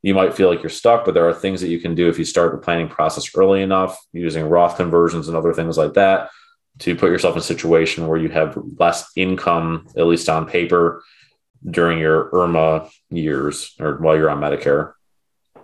you 0.00 0.14
might 0.14 0.34
feel 0.34 0.48
like 0.48 0.62
you're 0.62 0.70
stuck, 0.70 1.04
but 1.04 1.14
there 1.14 1.28
are 1.28 1.34
things 1.34 1.60
that 1.60 1.68
you 1.68 1.78
can 1.78 1.94
do 1.94 2.08
if 2.08 2.18
you 2.18 2.24
start 2.24 2.52
the 2.52 2.58
planning 2.58 2.88
process 2.88 3.30
early 3.36 3.62
enough 3.62 3.96
using 4.12 4.48
Roth 4.48 4.76
conversions 4.76 5.28
and 5.28 5.36
other 5.36 5.52
things 5.52 5.78
like 5.78 5.94
that 5.94 6.30
to 6.80 6.96
put 6.96 7.10
yourself 7.10 7.34
in 7.34 7.40
a 7.40 7.42
situation 7.42 8.08
where 8.08 8.18
you 8.18 8.28
have 8.30 8.58
less 8.78 9.10
income, 9.14 9.86
at 9.96 10.06
least 10.06 10.28
on 10.28 10.46
paper, 10.46 11.04
during 11.64 11.98
your 11.98 12.30
IRMAA 12.30 12.90
years 13.10 13.74
or 13.78 13.98
while 13.98 14.16
you're 14.16 14.30
on 14.30 14.40
Medicare. 14.40 14.94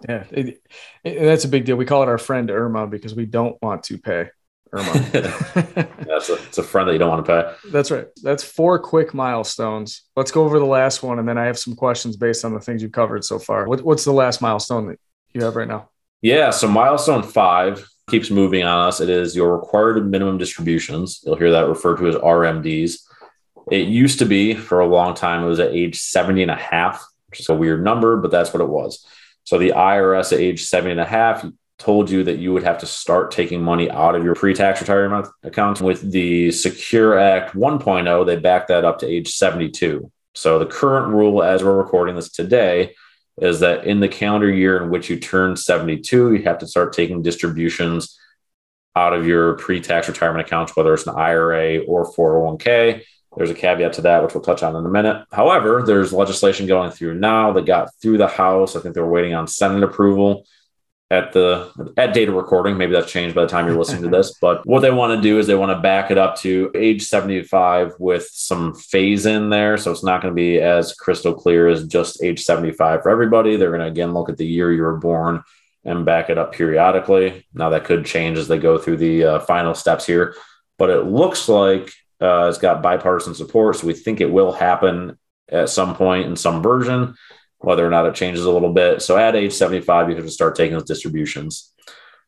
Yeah, 0.08 0.24
it, 0.30 0.62
it, 1.04 1.20
that's 1.20 1.44
a 1.44 1.48
big 1.48 1.64
deal. 1.64 1.76
We 1.76 1.86
call 1.86 2.02
it 2.02 2.08
our 2.08 2.18
friend 2.18 2.48
IRMAA 2.48 2.90
because 2.90 3.14
we 3.14 3.26
don't 3.26 3.60
want 3.62 3.84
to 3.84 3.98
pay. 3.98 4.28
Irma. 4.72 4.92
That's 6.06 6.28
a, 6.28 6.34
it's 6.34 6.58
a 6.58 6.62
friend 6.62 6.88
that 6.88 6.92
you 6.92 6.98
don't 6.98 7.08
want 7.08 7.24
to 7.24 7.42
pay. 7.42 7.70
That's 7.70 7.90
right. 7.90 8.06
That's 8.22 8.44
four 8.44 8.78
quick 8.78 9.14
milestones. 9.14 10.02
Let's 10.14 10.30
go 10.30 10.44
over 10.44 10.58
the 10.58 10.66
last 10.66 11.02
one, 11.02 11.18
and 11.18 11.28
then 11.28 11.38
I 11.38 11.46
have 11.46 11.58
some 11.58 11.74
questions 11.74 12.16
based 12.16 12.44
on 12.44 12.52
the 12.52 12.60
things 12.60 12.82
you've 12.82 12.92
covered 12.92 13.24
so 13.24 13.38
far. 13.38 13.66
What, 13.66 13.82
what's 13.82 14.04
the 14.04 14.12
last 14.12 14.42
milestone 14.42 14.88
that 14.88 15.00
you 15.32 15.42
have 15.44 15.56
right 15.56 15.68
now? 15.68 15.88
Yeah, 16.20 16.50
so 16.50 16.68
milestone 16.68 17.22
five 17.22 17.88
keeps 18.10 18.30
moving 18.30 18.64
on 18.64 18.88
us. 18.88 19.00
It 19.00 19.08
is 19.08 19.36
your 19.36 19.56
required 19.56 20.04
minimum 20.10 20.38
distributions. 20.38 21.22
You'll 21.24 21.36
hear 21.36 21.52
that 21.52 21.68
referred 21.68 21.98
to 21.98 22.08
as 22.08 22.16
RMDs. 22.16 23.00
It 23.70 23.88
used 23.88 24.18
to 24.18 24.24
be 24.24 24.54
for 24.54 24.80
a 24.80 24.86
long 24.86 25.14
time, 25.14 25.44
it 25.44 25.48
was 25.48 25.60
at 25.60 25.72
age 25.72 26.00
70 26.00 26.42
and 26.42 26.50
a 26.50 26.56
half, 26.56 27.06
which 27.28 27.40
is 27.40 27.48
a 27.48 27.54
weird 27.54 27.84
number, 27.84 28.16
but 28.16 28.30
that's 28.30 28.52
what 28.52 28.62
it 28.62 28.68
was. 28.68 29.06
So 29.48 29.56
the 29.56 29.70
IRS 29.70 30.34
at 30.34 30.40
age 30.40 30.64
70 30.64 30.90
and 30.90 31.00
a 31.00 31.06
half 31.06 31.42
told 31.78 32.10
you 32.10 32.22
that 32.24 32.36
you 32.36 32.52
would 32.52 32.64
have 32.64 32.76
to 32.80 32.86
start 32.86 33.30
taking 33.30 33.62
money 33.62 33.90
out 33.90 34.14
of 34.14 34.22
your 34.22 34.34
pre-tax 34.34 34.82
retirement 34.82 35.26
account. 35.42 35.80
With 35.80 36.12
the 36.12 36.50
Secure 36.50 37.18
Act 37.18 37.54
1.0, 37.54 38.26
they 38.26 38.36
backed 38.36 38.68
that 38.68 38.84
up 38.84 38.98
to 38.98 39.06
age 39.06 39.28
72. 39.28 40.12
So 40.34 40.58
the 40.58 40.66
current 40.66 41.14
rule 41.14 41.42
as 41.42 41.64
we're 41.64 41.78
recording 41.78 42.14
this 42.14 42.30
today 42.30 42.94
is 43.40 43.60
that 43.60 43.86
in 43.86 44.00
the 44.00 44.08
calendar 44.08 44.50
year 44.50 44.82
in 44.82 44.90
which 44.90 45.08
you 45.08 45.18
turn 45.18 45.56
72, 45.56 46.34
you 46.34 46.42
have 46.42 46.58
to 46.58 46.66
start 46.66 46.92
taking 46.92 47.22
distributions 47.22 48.18
out 48.96 49.14
of 49.14 49.26
your 49.26 49.54
pre-tax 49.54 50.08
retirement 50.08 50.46
accounts, 50.46 50.76
whether 50.76 50.92
it's 50.92 51.06
an 51.06 51.16
IRA 51.16 51.78
or 51.84 52.12
401k. 52.12 53.02
There's 53.38 53.50
a 53.50 53.54
caveat 53.54 53.92
to 53.94 54.02
that, 54.02 54.22
which 54.22 54.34
we'll 54.34 54.42
touch 54.42 54.64
on 54.64 54.74
in 54.74 54.84
a 54.84 54.88
minute. 54.88 55.24
However, 55.30 55.84
there's 55.86 56.12
legislation 56.12 56.66
going 56.66 56.90
through 56.90 57.14
now 57.14 57.52
that 57.52 57.66
got 57.66 57.94
through 58.02 58.18
the 58.18 58.26
House. 58.26 58.74
I 58.74 58.80
think 58.80 58.94
they 58.94 59.00
were 59.00 59.10
waiting 59.10 59.34
on 59.34 59.46
Senate 59.46 59.84
approval 59.84 60.44
at 61.10 61.32
the 61.32 61.70
at 61.96 62.12
data 62.12 62.32
recording. 62.32 62.76
Maybe 62.76 62.92
that's 62.92 63.10
changed 63.10 63.34
by 63.34 63.42
the 63.42 63.48
time 63.48 63.66
you're 63.66 63.78
listening 63.78 64.02
to 64.02 64.08
this. 64.16 64.36
But 64.40 64.66
what 64.66 64.80
they 64.80 64.90
want 64.90 65.16
to 65.16 65.22
do 65.22 65.38
is 65.38 65.46
they 65.46 65.54
want 65.54 65.70
to 65.70 65.80
back 65.80 66.10
it 66.10 66.18
up 66.18 66.36
to 66.38 66.70
age 66.74 67.04
75 67.04 67.94
with 67.98 68.28
some 68.28 68.74
phase 68.74 69.24
in 69.24 69.50
there. 69.50 69.78
So 69.78 69.92
it's 69.92 70.04
not 70.04 70.20
going 70.20 70.32
to 70.32 70.36
be 70.36 70.60
as 70.60 70.94
crystal 70.94 71.32
clear 71.32 71.68
as 71.68 71.86
just 71.86 72.22
age 72.22 72.42
75 72.42 73.02
for 73.02 73.10
everybody. 73.10 73.56
They're 73.56 73.70
going 73.70 73.80
to 73.80 73.86
again 73.86 74.14
look 74.14 74.28
at 74.28 74.36
the 74.36 74.46
year 74.46 74.72
you 74.72 74.82
were 74.82 74.98
born 74.98 75.42
and 75.84 76.04
back 76.04 76.28
it 76.28 76.38
up 76.38 76.52
periodically. 76.52 77.46
Now 77.54 77.70
that 77.70 77.84
could 77.84 78.04
change 78.04 78.36
as 78.36 78.48
they 78.48 78.58
go 78.58 78.78
through 78.78 78.96
the 78.98 79.24
uh, 79.24 79.38
final 79.40 79.74
steps 79.74 80.04
here, 80.04 80.34
but 80.76 80.90
it 80.90 81.06
looks 81.06 81.48
like 81.48 81.92
uh, 82.20 82.46
it's 82.48 82.58
got 82.58 82.82
bipartisan 82.82 83.34
support. 83.34 83.76
So 83.76 83.86
we 83.86 83.94
think 83.94 84.20
it 84.20 84.30
will 84.30 84.52
happen 84.52 85.18
at 85.48 85.70
some 85.70 85.94
point 85.94 86.26
in 86.26 86.36
some 86.36 86.62
version 86.62 87.14
whether 87.58 87.84
or 87.84 87.90
not 87.90 88.06
it 88.06 88.14
changes 88.14 88.44
a 88.44 88.50
little 88.50 88.72
bit. 88.72 89.02
So 89.02 89.16
at 89.16 89.34
age 89.34 89.52
75, 89.52 90.08
you 90.08 90.16
have 90.16 90.24
to 90.24 90.30
start 90.30 90.54
taking 90.54 90.74
those 90.74 90.84
distributions. 90.84 91.72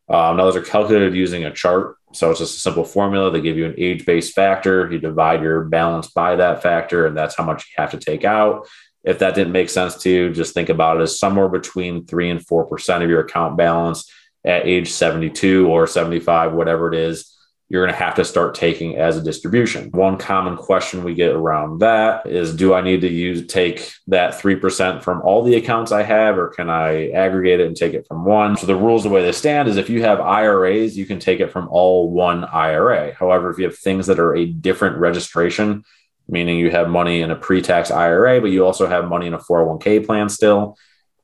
Um, 0.09 0.37
now, 0.37 0.45
those 0.45 0.57
are 0.57 0.63
calculated 0.63 1.15
using 1.15 1.45
a 1.45 1.53
chart. 1.53 1.97
So 2.13 2.31
it's 2.31 2.41
just 2.41 2.57
a 2.57 2.61
simple 2.61 2.85
formula. 2.85 3.31
They 3.31 3.41
give 3.41 3.57
you 3.57 3.67
an 3.67 3.77
age 3.79 4.05
based 4.05 4.35
factor. 4.35 4.91
You 4.91 4.99
divide 4.99 5.41
your 5.41 5.65
balance 5.65 6.09
by 6.09 6.37
that 6.37 6.63
factor, 6.63 7.07
and 7.07 7.17
that's 7.17 7.37
how 7.37 7.45
much 7.45 7.67
you 7.67 7.81
have 7.81 7.93
to 7.93 7.99
take 7.99 8.25
out. 8.25 8.67
If 9.05 9.21
that 9.21 9.37
didn't 9.37 9.53
make 9.53 9.71
sense 9.71 9.97
to 9.99 10.11
you, 10.11 10.33
just 10.33 10.53
think 10.53 10.69
about 10.69 10.99
it 10.99 11.05
as 11.05 11.19
somewhere 11.19 11.49
between 11.49 12.07
three 12.07 12.29
and 12.29 12.45
4% 12.45 13.03
of 13.03 13.09
your 13.09 13.21
account 13.21 13.57
balance 13.57 14.11
at 14.45 14.67
age 14.67 14.91
72 14.91 15.69
or 15.69 15.87
75, 15.87 16.55
whatever 16.55 16.93
it 16.93 16.99
is 16.99 17.30
you're 17.71 17.87
going 17.87 17.97
to 17.97 18.05
have 18.05 18.17
to 18.17 18.25
start 18.25 18.57
taking 18.57 18.97
as 18.97 19.17
a 19.17 19.23
distribution. 19.23 19.93
One 19.93 20.19
common 20.19 20.57
question 20.57 21.05
we 21.05 21.15
get 21.15 21.31
around 21.31 21.79
that 21.79 22.27
is 22.27 22.55
do 22.55 22.75
I 22.75 22.81
need 22.81 23.01
to 23.03 23.09
use 23.09 23.47
take 23.47 23.93
that 24.09 24.35
3% 24.35 25.05
from 25.05 25.23
all 25.23 25.45
the 25.45 25.55
accounts 25.55 25.93
I 25.93 26.03
have 26.03 26.37
or 26.37 26.49
can 26.49 26.69
I 26.69 27.11
aggregate 27.11 27.61
it 27.61 27.69
and 27.69 27.77
take 27.77 27.95
it 27.95 28.09
from 28.09 28.25
one? 28.25 28.57
So 28.57 28.67
the 28.67 28.75
rules 28.75 29.05
the 29.05 29.09
way 29.09 29.23
they 29.23 29.31
stand 29.31 29.69
is 29.69 29.77
if 29.77 29.89
you 29.89 30.03
have 30.03 30.21
IRAs, 30.21 30.99
you 30.99 31.07
can 31.07 31.21
take 31.21 31.39
it 31.39 31.53
from 31.53 31.69
all 31.69 32.11
one 32.11 32.45
IRA. 32.45 33.15
However, 33.15 33.51
if 33.51 33.59
you 33.59 33.67
have 33.67 33.79
things 33.79 34.09
that 34.09 34.19
are 34.19 34.35
a 34.35 34.47
different 34.47 34.97
registration, 34.97 35.85
meaning 36.29 36.59
you 36.59 36.73
have 36.73 36.89
money 36.89 37.23
in 37.23 37.31
a 37.31 37.37
pre-tax 37.37 37.93
IRA 37.93 38.41
but 38.41 38.51
you 38.51 38.67
also 38.67 38.89
have 38.89 39.09
money 39.09 39.29
in 39.29 39.35
a 39.35 39.39
401k 39.39 40.05
plan 40.05 40.29
still, 40.29 40.77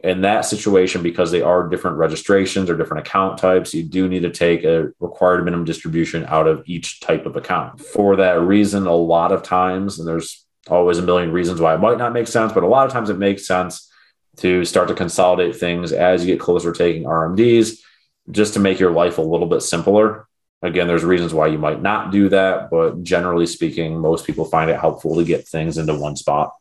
in 0.07 0.21
that 0.21 0.45
situation, 0.45 1.03
because 1.03 1.33
they 1.33 1.43
are 1.43 1.69
different 1.69 1.97
registrations 1.97 2.71
or 2.71 2.77
different 2.77 3.05
account 3.05 3.39
types, 3.39 3.75
you 3.75 3.83
do 3.83 4.09
need 4.09 4.23
to 4.23 4.31
take 4.31 4.63
a 4.63 4.93
required 5.01 5.45
minimum 5.45 5.65
distribution 5.65 6.25
out 6.29 6.47
of 6.47 6.63
each 6.67 7.01
type 7.01 7.27
of 7.27 7.35
account. 7.35 7.81
For 7.81 8.15
that 8.15 8.41
reason, 8.41 8.87
a 8.87 8.95
lot 8.95 9.33
of 9.33 9.43
times, 9.43 9.99
and 9.99 10.07
there's 10.07 10.47
always 10.69 10.99
a 10.99 11.03
million 11.03 11.33
reasons 11.33 11.61
why 11.61 11.75
it 11.75 11.81
might 11.81 11.99
not 11.99 12.13
make 12.13 12.29
sense, 12.29 12.53
but 12.53 12.63
a 12.63 12.69
lot 12.69 12.87
of 12.87 12.93
times 12.93 13.11
it 13.11 13.19
makes 13.19 13.49
sense 13.49 13.91
to 14.37 14.65
start 14.65 14.87
to 14.87 14.95
consolidate 14.95 15.57
things 15.57 15.91
as 15.91 16.25
you 16.25 16.33
get 16.33 16.41
closer 16.41 16.73
to 16.73 16.79
taking 16.79 17.03
RMDs 17.03 17.81
just 18.31 18.55
to 18.55 18.61
make 18.61 18.79
your 18.79 18.93
life 18.93 19.19
a 19.19 19.23
little 19.23 19.49
bit 19.49 19.63
simpler. 19.63 20.29
Again, 20.63 20.87
there's 20.87 21.05
reasons 21.05 21.35
why 21.35 21.49
you 21.49 21.59
might 21.59 21.83
not 21.83 22.13
do 22.13 22.29
that, 22.29 22.71
but 22.71 23.03
generally 23.03 23.47
speaking, 23.47 23.99
most 23.99 24.25
people 24.25 24.45
find 24.45 24.71
it 24.71 24.79
helpful 24.79 25.17
to 25.17 25.25
get 25.25 25.49
things 25.49 25.79
into 25.79 25.97
one 25.97 26.15
spot. 26.15 26.53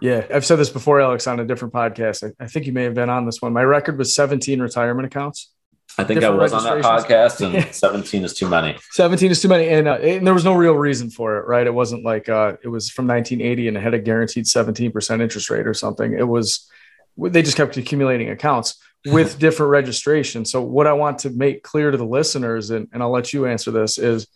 Yeah, 0.00 0.26
I've 0.32 0.44
said 0.44 0.56
this 0.56 0.70
before, 0.70 1.00
Alex, 1.00 1.26
on 1.26 1.40
a 1.40 1.44
different 1.44 1.74
podcast. 1.74 2.24
I, 2.24 2.44
I, 2.44 2.46
think 2.46 2.66
you 2.66 2.72
may 2.72 2.84
have 2.84 2.94
been 2.94 3.10
on 3.10 3.26
this 3.26 3.42
one. 3.42 3.52
My 3.52 3.64
record 3.64 3.98
was 3.98 4.14
17 4.14 4.60
retirement 4.60 5.06
accounts. 5.06 5.50
I 5.96 6.04
think 6.04 6.22
I 6.22 6.30
was 6.30 6.52
on 6.52 6.62
that 6.62 6.84
podcast, 6.84 7.44
and 7.44 7.74
17 7.74 8.24
is 8.24 8.34
too 8.34 8.48
many. 8.48 8.78
17 8.92 9.30
is 9.32 9.42
too 9.42 9.48
many, 9.48 9.68
and, 9.68 9.88
uh, 9.88 9.94
and, 9.94 10.24
there 10.24 10.34
was 10.34 10.44
no 10.44 10.54
real 10.54 10.74
reason 10.74 11.10
for 11.10 11.38
it, 11.38 11.48
right? 11.48 11.66
It 11.66 11.74
wasn't 11.74 12.04
like 12.04 12.28
uh, 12.28 12.54
it 12.62 12.68
was 12.68 12.90
from 12.90 13.08
1980 13.08 13.68
and 13.68 13.76
it 13.76 13.80
had 13.80 13.94
a 13.94 13.98
guaranteed 13.98 14.44
17% 14.44 15.20
interest 15.20 15.50
rate 15.50 15.66
or 15.66 15.74
something. 15.74 16.12
It 16.12 16.28
was 16.28 16.70
they 17.16 17.42
just 17.42 17.56
kept 17.56 17.76
accumulating 17.76 18.30
accounts 18.30 18.78
with 19.04 19.38
different 19.38 19.70
registrations. 19.70 20.52
So 20.52 20.62
what 20.62 20.86
I 20.86 20.92
want 20.92 21.20
to 21.20 21.30
make 21.30 21.62
clear 21.62 21.90
to 21.90 21.96
the 21.96 22.06
listeners, 22.06 22.70
and, 22.70 22.88
and 22.92 23.02
I'll 23.02 23.10
let 23.10 23.32
you 23.32 23.46
answer 23.46 23.70
this, 23.70 23.98
is 23.98 24.28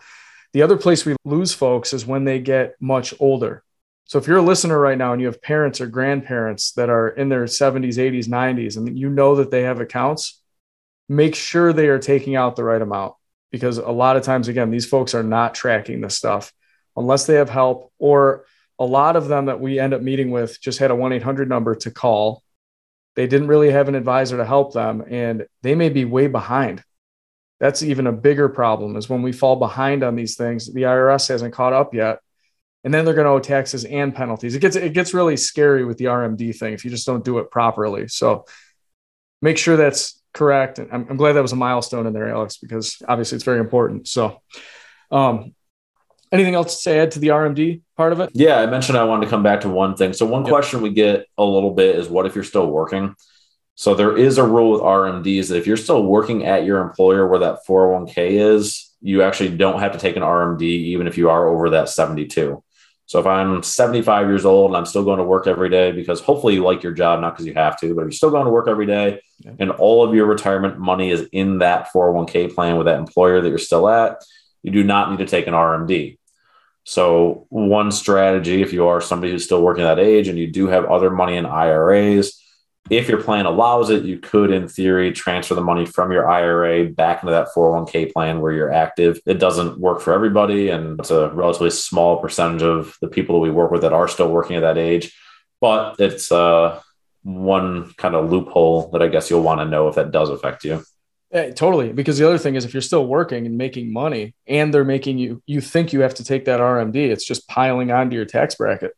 The 0.52 0.62
other 0.62 0.76
place 0.76 1.04
we 1.04 1.14
lose 1.24 1.52
folks 1.52 1.92
is 1.92 2.06
when 2.06 2.24
they 2.24 2.40
get 2.40 2.74
much 2.80 3.14
older. 3.20 3.62
So 4.08 4.18
if 4.18 4.26
you're 4.26 4.38
a 4.38 4.42
listener 4.42 4.80
right 4.80 4.96
now 4.96 5.12
and 5.12 5.20
you 5.20 5.26
have 5.26 5.42
parents 5.42 5.82
or 5.82 5.86
grandparents 5.86 6.72
that 6.72 6.88
are 6.88 7.08
in 7.08 7.28
their 7.28 7.44
70s, 7.44 7.98
80s, 7.98 8.26
90s, 8.26 8.78
and 8.78 8.98
you 8.98 9.10
know 9.10 9.36
that 9.36 9.50
they 9.50 9.64
have 9.64 9.80
accounts, 9.80 10.40
make 11.10 11.34
sure 11.34 11.74
they 11.74 11.88
are 11.88 11.98
taking 11.98 12.34
out 12.34 12.56
the 12.56 12.64
right 12.64 12.80
amount 12.80 13.14
because 13.50 13.76
a 13.76 13.90
lot 13.90 14.16
of 14.16 14.22
times, 14.22 14.48
again, 14.48 14.70
these 14.70 14.86
folks 14.86 15.14
are 15.14 15.22
not 15.22 15.54
tracking 15.54 16.00
this 16.00 16.16
stuff 16.16 16.54
unless 16.96 17.26
they 17.26 17.34
have 17.34 17.50
help, 17.50 17.92
or 17.98 18.46
a 18.78 18.84
lot 18.84 19.14
of 19.14 19.28
them 19.28 19.44
that 19.46 19.60
we 19.60 19.78
end 19.78 19.92
up 19.92 20.00
meeting 20.00 20.30
with 20.30 20.58
just 20.58 20.78
had 20.78 20.90
a 20.90 20.96
1 20.96 21.12
800 21.12 21.46
number 21.46 21.74
to 21.74 21.90
call. 21.90 22.42
They 23.14 23.26
didn't 23.26 23.48
really 23.48 23.70
have 23.70 23.88
an 23.88 23.94
advisor 23.94 24.38
to 24.38 24.44
help 24.46 24.72
them, 24.72 25.04
and 25.06 25.46
they 25.62 25.74
may 25.74 25.90
be 25.90 26.06
way 26.06 26.28
behind. 26.28 26.82
That's 27.60 27.82
even 27.82 28.06
a 28.06 28.12
bigger 28.12 28.48
problem 28.48 28.96
is 28.96 29.10
when 29.10 29.20
we 29.20 29.32
fall 29.32 29.56
behind 29.56 30.02
on 30.02 30.16
these 30.16 30.36
things. 30.36 30.72
The 30.72 30.82
IRS 30.82 31.28
hasn't 31.28 31.52
caught 31.52 31.74
up 31.74 31.92
yet 31.92 32.20
and 32.88 32.94
then 32.94 33.04
they're 33.04 33.12
going 33.12 33.26
to 33.26 33.32
owe 33.32 33.38
taxes 33.38 33.84
and 33.84 34.14
penalties. 34.14 34.54
It 34.54 34.60
gets 34.60 34.74
it 34.74 34.94
gets 34.94 35.12
really 35.12 35.36
scary 35.36 35.84
with 35.84 35.98
the 35.98 36.06
RMD 36.06 36.56
thing 36.56 36.72
if 36.72 36.86
you 36.86 36.90
just 36.90 37.06
don't 37.06 37.22
do 37.22 37.36
it 37.36 37.50
properly. 37.50 38.08
So 38.08 38.46
make 39.42 39.58
sure 39.58 39.76
that's 39.76 40.18
correct. 40.32 40.78
And 40.78 40.90
I'm, 40.90 41.06
I'm 41.10 41.18
glad 41.18 41.34
that 41.34 41.42
was 41.42 41.52
a 41.52 41.56
milestone 41.56 42.06
in 42.06 42.14
there, 42.14 42.30
Alex, 42.30 42.56
because 42.56 42.96
obviously 43.06 43.36
it's 43.36 43.44
very 43.44 43.60
important. 43.60 44.08
So, 44.08 44.40
um, 45.10 45.54
anything 46.32 46.54
else 46.54 46.82
to 46.84 46.94
add 46.94 47.10
to 47.10 47.18
the 47.18 47.28
RMD 47.28 47.82
part 47.94 48.14
of 48.14 48.20
it? 48.20 48.30
Yeah, 48.32 48.58
I 48.58 48.64
mentioned 48.64 48.96
I 48.96 49.04
wanted 49.04 49.26
to 49.26 49.30
come 49.30 49.42
back 49.42 49.60
to 49.60 49.68
one 49.68 49.94
thing. 49.94 50.14
So 50.14 50.24
one 50.24 50.44
yep. 50.44 50.50
question 50.50 50.80
we 50.80 50.88
get 50.88 51.26
a 51.36 51.44
little 51.44 51.72
bit 51.72 51.94
is, 51.94 52.08
what 52.08 52.24
if 52.24 52.34
you're 52.34 52.42
still 52.42 52.68
working? 52.70 53.14
So 53.74 53.94
there 53.94 54.16
is 54.16 54.38
a 54.38 54.46
rule 54.46 54.72
with 54.72 54.80
RMDs 54.80 55.48
that 55.48 55.58
if 55.58 55.66
you're 55.66 55.76
still 55.76 56.02
working 56.04 56.46
at 56.46 56.64
your 56.64 56.80
employer 56.80 57.28
where 57.28 57.40
that 57.40 57.58
401k 57.68 58.56
is, 58.56 58.96
you 59.02 59.20
actually 59.20 59.58
don't 59.58 59.80
have 59.80 59.92
to 59.92 59.98
take 59.98 60.16
an 60.16 60.22
RMD 60.22 60.62
even 60.62 61.06
if 61.06 61.18
you 61.18 61.28
are 61.28 61.46
over 61.48 61.68
that 61.68 61.90
72. 61.90 62.64
So 63.08 63.18
if 63.18 63.26
I'm 63.26 63.62
75 63.62 64.28
years 64.28 64.44
old 64.44 64.70
and 64.70 64.76
I'm 64.76 64.84
still 64.84 65.02
going 65.02 65.16
to 65.16 65.24
work 65.24 65.46
every 65.46 65.70
day 65.70 65.92
because 65.92 66.20
hopefully 66.20 66.52
you 66.52 66.62
like 66.62 66.82
your 66.82 66.92
job, 66.92 67.20
not 67.22 67.32
because 67.32 67.46
you 67.46 67.54
have 67.54 67.80
to, 67.80 67.94
but 67.94 68.02
you're 68.02 68.12
still 68.12 68.30
going 68.30 68.44
to 68.44 68.50
work 68.50 68.68
every 68.68 68.84
day 68.84 69.22
yeah. 69.38 69.52
and 69.58 69.70
all 69.70 70.06
of 70.06 70.14
your 70.14 70.26
retirement 70.26 70.78
money 70.78 71.10
is 71.10 71.26
in 71.32 71.60
that 71.60 71.88
401k 71.90 72.54
plan 72.54 72.76
with 72.76 72.84
that 72.84 72.98
employer 72.98 73.40
that 73.40 73.48
you're 73.48 73.56
still 73.56 73.88
at, 73.88 74.22
you 74.62 74.70
do 74.70 74.84
not 74.84 75.10
need 75.10 75.20
to 75.20 75.26
take 75.26 75.46
an 75.46 75.54
RMD. 75.54 76.18
So 76.84 77.46
one 77.48 77.92
strategy, 77.92 78.60
if 78.60 78.74
you 78.74 78.88
are 78.88 79.00
somebody 79.00 79.32
who's 79.32 79.44
still 79.46 79.62
working 79.62 79.84
that 79.84 79.98
age 79.98 80.28
and 80.28 80.38
you 80.38 80.52
do 80.52 80.66
have 80.66 80.84
other 80.84 81.08
money 81.08 81.38
in 81.38 81.46
IRAs, 81.46 82.38
if 82.90 83.08
your 83.08 83.22
plan 83.22 83.46
allows 83.46 83.90
it, 83.90 84.04
you 84.04 84.18
could, 84.18 84.50
in 84.50 84.68
theory, 84.68 85.12
transfer 85.12 85.54
the 85.54 85.60
money 85.60 85.86
from 85.86 86.12
your 86.12 86.28
IRA 86.28 86.86
back 86.86 87.22
into 87.22 87.32
that 87.32 87.48
401k 87.54 88.12
plan 88.12 88.40
where 88.40 88.52
you're 88.52 88.72
active. 88.72 89.20
It 89.26 89.38
doesn't 89.38 89.78
work 89.78 90.00
for 90.00 90.12
everybody, 90.12 90.70
and 90.70 90.98
it's 90.98 91.10
a 91.10 91.30
relatively 91.30 91.70
small 91.70 92.18
percentage 92.18 92.62
of 92.62 92.96
the 93.00 93.08
people 93.08 93.36
that 93.36 93.40
we 93.40 93.50
work 93.50 93.70
with 93.70 93.82
that 93.82 93.92
are 93.92 94.08
still 94.08 94.30
working 94.30 94.56
at 94.56 94.60
that 94.60 94.78
age. 94.78 95.16
But 95.60 95.96
it's 95.98 96.30
uh, 96.30 96.80
one 97.22 97.92
kind 97.94 98.14
of 98.14 98.30
loophole 98.30 98.90
that 98.90 99.02
I 99.02 99.08
guess 99.08 99.30
you'll 99.30 99.42
want 99.42 99.60
to 99.60 99.66
know 99.66 99.88
if 99.88 99.96
that 99.96 100.10
does 100.10 100.30
affect 100.30 100.64
you. 100.64 100.82
Yeah, 101.32 101.50
totally. 101.50 101.92
Because 101.92 102.16
the 102.16 102.26
other 102.26 102.38
thing 102.38 102.54
is, 102.54 102.64
if 102.64 102.72
you're 102.72 102.80
still 102.80 103.06
working 103.06 103.44
and 103.44 103.58
making 103.58 103.92
money, 103.92 104.34
and 104.46 104.72
they're 104.72 104.84
making 104.84 105.18
you, 105.18 105.42
you 105.46 105.60
think 105.60 105.92
you 105.92 106.00
have 106.00 106.14
to 106.14 106.24
take 106.24 106.46
that 106.46 106.60
RMD, 106.60 106.96
it's 106.96 107.26
just 107.26 107.46
piling 107.48 107.90
onto 107.90 108.16
your 108.16 108.24
tax 108.24 108.54
bracket. 108.54 108.92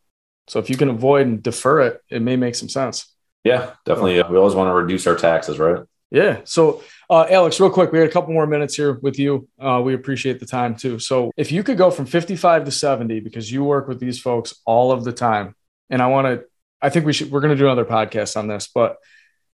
So 0.47 0.59
if 0.59 0.69
you 0.69 0.77
can 0.77 0.89
avoid 0.89 1.27
and 1.27 1.43
defer 1.43 1.81
it, 1.81 2.01
it 2.09 2.21
may 2.21 2.35
make 2.35 2.55
some 2.55 2.69
sense. 2.69 3.10
Yeah, 3.43 3.73
definitely. 3.85 4.21
We 4.29 4.37
always 4.37 4.55
want 4.55 4.69
to 4.69 4.73
reduce 4.73 5.07
our 5.07 5.15
taxes, 5.15 5.57
right? 5.57 5.83
Yeah. 6.11 6.41
So, 6.43 6.83
uh, 7.09 7.25
Alex, 7.29 7.59
real 7.59 7.69
quick, 7.69 7.91
we 7.91 7.99
had 7.99 8.07
a 8.07 8.11
couple 8.11 8.33
more 8.33 8.45
minutes 8.45 8.75
here 8.75 8.99
with 9.01 9.17
you. 9.17 9.47
Uh, 9.59 9.81
we 9.83 9.93
appreciate 9.93 10.39
the 10.39 10.45
time 10.45 10.75
too. 10.75 10.99
So, 10.99 11.31
if 11.37 11.51
you 11.51 11.63
could 11.63 11.77
go 11.77 11.89
from 11.89 12.05
55 12.05 12.65
to 12.65 12.71
70, 12.71 13.21
because 13.21 13.51
you 13.51 13.63
work 13.63 13.87
with 13.87 13.99
these 13.99 14.19
folks 14.19 14.55
all 14.65 14.91
of 14.91 15.03
the 15.03 15.13
time, 15.13 15.55
and 15.89 16.01
I 16.01 16.07
want 16.07 16.27
to, 16.27 16.45
I 16.81 16.89
think 16.89 17.05
we 17.05 17.13
should, 17.13 17.31
we're 17.31 17.39
going 17.39 17.55
to 17.55 17.57
do 17.57 17.65
another 17.65 17.85
podcast 17.85 18.35
on 18.35 18.47
this, 18.47 18.69
but 18.73 18.97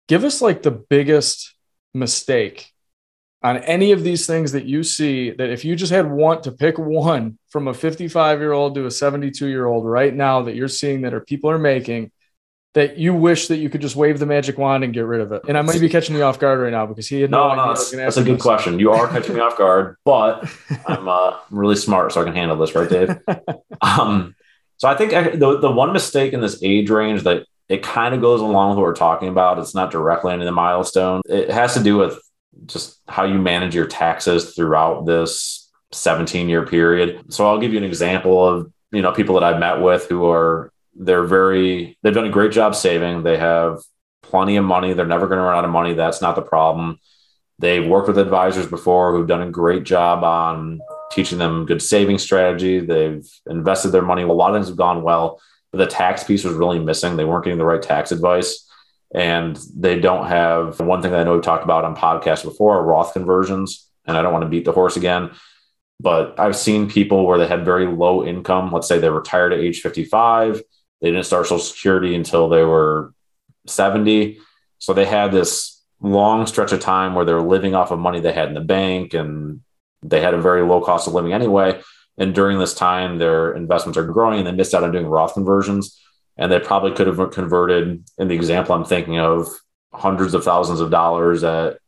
give 0.06 0.24
us 0.24 0.40
like 0.40 0.62
the 0.62 0.70
biggest 0.70 1.54
mistake 1.92 2.70
on 3.42 3.58
any 3.58 3.92
of 3.92 4.02
these 4.02 4.26
things 4.26 4.52
that 4.52 4.64
you 4.64 4.82
see 4.82 5.30
that 5.30 5.50
if 5.50 5.64
you 5.64 5.76
just 5.76 5.92
had 5.92 6.10
want 6.10 6.44
to 6.44 6.52
pick 6.52 6.78
one 6.78 7.38
from 7.50 7.68
a 7.68 7.74
55 7.74 8.40
year 8.40 8.52
old 8.52 8.74
to 8.74 8.86
a 8.86 8.90
72 8.90 9.46
year 9.46 9.66
old 9.66 9.86
right 9.86 10.14
now 10.14 10.42
that 10.42 10.56
you're 10.56 10.66
seeing 10.66 11.02
that 11.02 11.14
are 11.14 11.20
people 11.20 11.50
are 11.50 11.58
making 11.58 12.10
that 12.74 12.98
you 12.98 13.14
wish 13.14 13.48
that 13.48 13.56
you 13.56 13.70
could 13.70 13.80
just 13.80 13.96
wave 13.96 14.18
the 14.18 14.26
magic 14.26 14.58
wand 14.58 14.84
and 14.84 14.92
get 14.92 15.06
rid 15.06 15.20
of 15.20 15.32
it? 15.32 15.42
And 15.48 15.56
I 15.56 15.62
might 15.62 15.80
be 15.80 15.88
catching 15.88 16.14
you 16.14 16.22
off 16.22 16.38
guard 16.38 16.60
right 16.60 16.72
now 16.72 16.86
because 16.86 17.08
he 17.08 17.22
had 17.22 17.30
no, 17.30 17.48
no, 17.48 17.54
no 17.54 17.68
that's, 17.68 17.90
that's 17.90 18.16
a 18.16 18.24
good 18.24 18.40
question. 18.40 18.78
You 18.78 18.92
are 18.92 19.08
catching 19.08 19.34
me 19.34 19.40
off 19.40 19.56
guard, 19.56 19.96
but 20.04 20.48
I'm 20.86 21.08
uh, 21.08 21.38
really 21.50 21.76
smart, 21.76 22.12
so 22.12 22.20
I 22.20 22.24
can 22.24 22.34
handle 22.34 22.56
this, 22.56 22.74
right, 22.74 22.88
Dave? 22.88 23.16
um, 23.80 24.34
so 24.76 24.88
I 24.88 24.94
think 24.96 25.12
I, 25.12 25.30
the 25.30 25.58
the 25.60 25.70
one 25.70 25.92
mistake 25.92 26.32
in 26.32 26.40
this 26.40 26.62
age 26.62 26.90
range 26.90 27.22
that 27.22 27.46
it 27.68 27.82
kind 27.82 28.14
of 28.14 28.20
goes 28.20 28.40
along 28.40 28.70
with 28.70 28.78
what 28.78 28.84
we're 28.84 28.94
talking 28.94 29.28
about. 29.28 29.58
It's 29.58 29.74
not 29.74 29.90
directly 29.90 30.32
into 30.32 30.44
the 30.44 30.52
milestone. 30.52 31.22
It 31.26 31.50
has 31.50 31.74
to 31.74 31.82
do 31.82 31.96
with 31.96 32.18
just 32.66 33.00
how 33.08 33.24
you 33.24 33.38
manage 33.38 33.74
your 33.74 33.86
taxes 33.86 34.54
throughout 34.54 35.06
this 35.06 35.70
17 35.92 36.48
year 36.48 36.66
period. 36.66 37.32
So 37.32 37.46
I'll 37.46 37.58
give 37.58 37.72
you 37.72 37.78
an 37.78 37.84
example 37.84 38.46
of 38.46 38.72
you 38.92 39.02
know 39.02 39.12
people 39.12 39.34
that 39.36 39.44
I've 39.44 39.60
met 39.60 39.80
with 39.80 40.08
who 40.08 40.28
are 40.28 40.72
they're 40.96 41.24
very 41.24 41.98
they've 42.02 42.14
done 42.14 42.26
a 42.26 42.30
great 42.30 42.52
job 42.52 42.74
saving. 42.74 43.22
They 43.22 43.36
have 43.36 43.80
plenty 44.22 44.56
of 44.56 44.64
money. 44.64 44.92
They're 44.92 45.06
never 45.06 45.26
going 45.26 45.38
to 45.38 45.44
run 45.44 45.56
out 45.56 45.64
of 45.64 45.70
money. 45.70 45.94
That's 45.94 46.22
not 46.22 46.36
the 46.36 46.42
problem. 46.42 46.98
They've 47.58 47.86
worked 47.86 48.08
with 48.08 48.18
advisors 48.18 48.66
before 48.66 49.12
who've 49.12 49.28
done 49.28 49.42
a 49.42 49.50
great 49.50 49.84
job 49.84 50.24
on 50.24 50.80
teaching 51.12 51.38
them 51.38 51.66
good 51.66 51.80
saving 51.80 52.18
strategy. 52.18 52.80
They've 52.80 53.24
invested 53.48 53.90
their 53.90 54.02
money. 54.02 54.22
A 54.22 54.26
lot 54.26 54.50
of 54.50 54.56
things 54.56 54.68
have 54.68 54.76
gone 54.76 55.02
well, 55.02 55.40
but 55.70 55.78
the 55.78 55.86
tax 55.86 56.24
piece 56.24 56.42
was 56.42 56.54
really 56.54 56.80
missing. 56.80 57.16
They 57.16 57.24
weren't 57.24 57.44
getting 57.44 57.58
the 57.58 57.64
right 57.64 57.82
tax 57.82 58.10
advice. 58.10 58.68
And 59.14 59.56
they 59.76 60.00
don't 60.00 60.26
have 60.26 60.80
one 60.80 61.00
thing 61.00 61.12
that 61.12 61.20
I 61.20 61.24
know 61.24 61.34
we've 61.34 61.42
talked 61.42 61.62
about 61.62 61.84
on 61.84 61.94
podcasts 61.94 62.42
before 62.42 62.84
Roth 62.84 63.12
conversions. 63.12 63.88
And 64.06 64.16
I 64.16 64.22
don't 64.22 64.32
want 64.32 64.42
to 64.42 64.48
beat 64.48 64.64
the 64.64 64.72
horse 64.72 64.96
again, 64.96 65.30
but 66.00 66.38
I've 66.38 66.56
seen 66.56 66.90
people 66.90 67.24
where 67.24 67.38
they 67.38 67.46
had 67.46 67.64
very 67.64 67.86
low 67.86 68.26
income. 68.26 68.70
Let's 68.70 68.88
say 68.88 68.98
they 68.98 69.08
retired 69.08 69.52
at 69.52 69.60
age 69.60 69.80
55 69.80 70.60
they 71.00 71.10
didn't 71.10 71.26
start 71.26 71.46
Social 71.46 71.58
Security 71.58 72.14
until 72.14 72.48
they 72.48 72.62
were 72.62 73.12
70. 73.66 74.38
So 74.78 74.92
they 74.92 75.04
had 75.04 75.32
this 75.32 75.82
long 76.00 76.46
stretch 76.46 76.72
of 76.72 76.80
time 76.80 77.14
where 77.14 77.24
they 77.24 77.32
were 77.32 77.42
living 77.42 77.74
off 77.74 77.90
of 77.90 77.98
money 77.98 78.20
they 78.20 78.32
had 78.32 78.48
in 78.48 78.54
the 78.54 78.60
bank 78.60 79.14
and 79.14 79.60
they 80.02 80.20
had 80.20 80.34
a 80.34 80.40
very 80.40 80.62
low 80.62 80.80
cost 80.80 81.08
of 81.08 81.14
living 81.14 81.32
anyway. 81.32 81.80
And 82.18 82.34
during 82.34 82.58
this 82.58 82.74
time, 82.74 83.18
their 83.18 83.52
investments 83.54 83.98
are 83.98 84.04
growing 84.04 84.38
and 84.38 84.46
they 84.46 84.52
missed 84.52 84.74
out 84.74 84.84
on 84.84 84.92
doing 84.92 85.06
Roth 85.06 85.34
conversions. 85.34 86.00
And 86.36 86.50
they 86.50 86.58
probably 86.58 86.92
could 86.92 87.06
have 87.06 87.30
converted, 87.30 88.04
in 88.18 88.28
the 88.28 88.34
example 88.34 88.74
I'm 88.74 88.84
thinking 88.84 89.18
of, 89.18 89.48
hundreds 89.92 90.34
of 90.34 90.42
thousands 90.42 90.80
of 90.80 90.90
dollars 90.90 91.44
at 91.44 91.78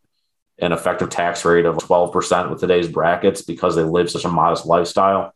an 0.59 0.73
effective 0.73 1.11
tax 1.11 1.45
rate 1.45 1.67
of 1.67 1.77
12% 1.77 2.51
with 2.51 2.61
today's 2.61 2.89
brackets 2.89 3.43
because 3.43 3.75
they 3.75 3.83
live 3.83 4.11
such 4.11 4.25
a 4.25 4.29
modest 4.29 4.65
lifestyle. 4.65 5.35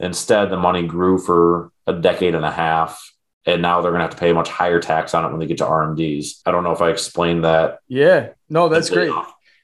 Instead, 0.00 0.50
the 0.50 0.56
money 0.56 0.86
grew 0.86 1.18
for 1.18 1.72
a 1.86 1.92
decade 1.92 2.34
and 2.34 2.44
a 2.44 2.50
half 2.50 3.02
and 3.48 3.62
now 3.62 3.80
they're 3.80 3.90
going 3.90 4.00
to 4.00 4.04
have 4.04 4.14
to 4.14 4.18
pay 4.18 4.30
a 4.30 4.34
much 4.34 4.50
higher 4.50 4.78
tax 4.78 5.14
on 5.14 5.24
it 5.24 5.30
when 5.30 5.40
they 5.40 5.46
get 5.46 5.58
to 5.58 5.64
RMDs. 5.64 6.42
I 6.44 6.50
don't 6.50 6.64
know 6.64 6.72
if 6.72 6.82
I 6.82 6.90
explained 6.90 7.44
that. 7.44 7.78
Yeah, 7.88 8.30
no, 8.50 8.68
that's 8.68 8.90
great. 8.90 9.10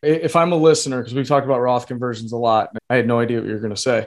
If 0.02 0.36
I'm 0.36 0.52
a 0.52 0.56
listener, 0.56 1.00
because 1.00 1.14
we've 1.14 1.28
talked 1.28 1.44
about 1.44 1.60
Roth 1.60 1.86
conversions 1.86 2.32
a 2.32 2.36
lot, 2.38 2.70
I 2.88 2.96
had 2.96 3.06
no 3.06 3.20
idea 3.20 3.38
what 3.38 3.46
you 3.46 3.52
were 3.52 3.60
going 3.60 3.74
to 3.74 3.80
say. 3.80 4.06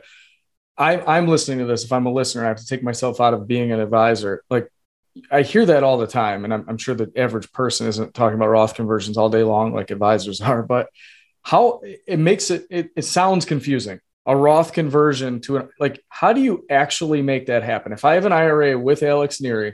I, 0.78 1.00
I'm 1.02 1.28
listening 1.28 1.60
to 1.60 1.66
this. 1.66 1.84
If 1.84 1.92
I'm 1.92 2.08
a 2.08 2.12
listener, 2.12 2.46
I 2.46 2.48
have 2.48 2.58
to 2.58 2.66
take 2.66 2.84
myself 2.84 3.22
out 3.22 3.36
of 3.36 3.48
being 3.48 3.72
an 3.72 3.80
advisor. 3.80 4.44
Like 4.50 4.72
I 5.32 5.44
hear 5.44 5.66
that 5.68 5.84
all 5.84 5.98
the 6.00 6.08
time, 6.08 6.44
and 6.44 6.54
I'm, 6.54 6.66
I'm 6.68 6.78
sure 6.78 6.96
the 6.96 7.12
average 7.16 7.52
person 7.52 7.88
isn't 7.88 8.16
talking 8.16 8.36
about 8.36 8.50
Roth 8.50 8.74
conversions 8.74 9.18
all 9.18 9.30
day 9.30 9.44
long 9.44 9.74
like 9.74 9.92
advisors 9.92 10.42
are. 10.42 10.63
But 10.63 10.90
how 11.44 11.82
it 11.84 12.18
makes 12.18 12.50
it, 12.50 12.66
it, 12.72 12.90
it 12.96 13.04
sounds 13.04 13.46
confusing. 13.46 14.00
A 14.28 14.36
Roth 14.36 14.74
conversion 14.74 15.42
to 15.42 15.58
an, 15.58 15.70
like, 15.80 16.04
how 16.10 16.34
do 16.34 16.42
you 16.42 16.66
actually 16.70 17.22
make 17.22 17.48
that 17.48 17.63
happen? 17.63 17.94
If 17.94 18.06
I 18.06 18.13
have 18.16 18.26
an 18.26 18.34
IRA 18.34 18.78
with 18.78 19.02
Alex 19.02 19.40
Neary 19.40 19.74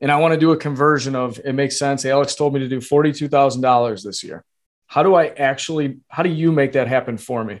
and 0.00 0.10
I 0.10 0.16
want 0.16 0.32
to 0.32 0.40
do 0.40 0.52
a 0.52 0.56
conversion 0.56 1.14
of 1.14 1.38
it 1.44 1.52
makes 1.52 1.78
sense. 1.78 2.04
Alex 2.04 2.34
told 2.34 2.54
me 2.54 2.60
to 2.60 2.68
do 2.68 2.78
$42,000 2.80 4.02
this 4.02 4.24
year. 4.24 4.44
How 4.86 5.02
do 5.02 5.14
I 5.14 5.26
actually, 5.26 5.98
how 6.08 6.22
do 6.22 6.30
you 6.30 6.52
make 6.52 6.72
that 6.72 6.88
happen 6.88 7.18
for 7.18 7.44
me? 7.44 7.60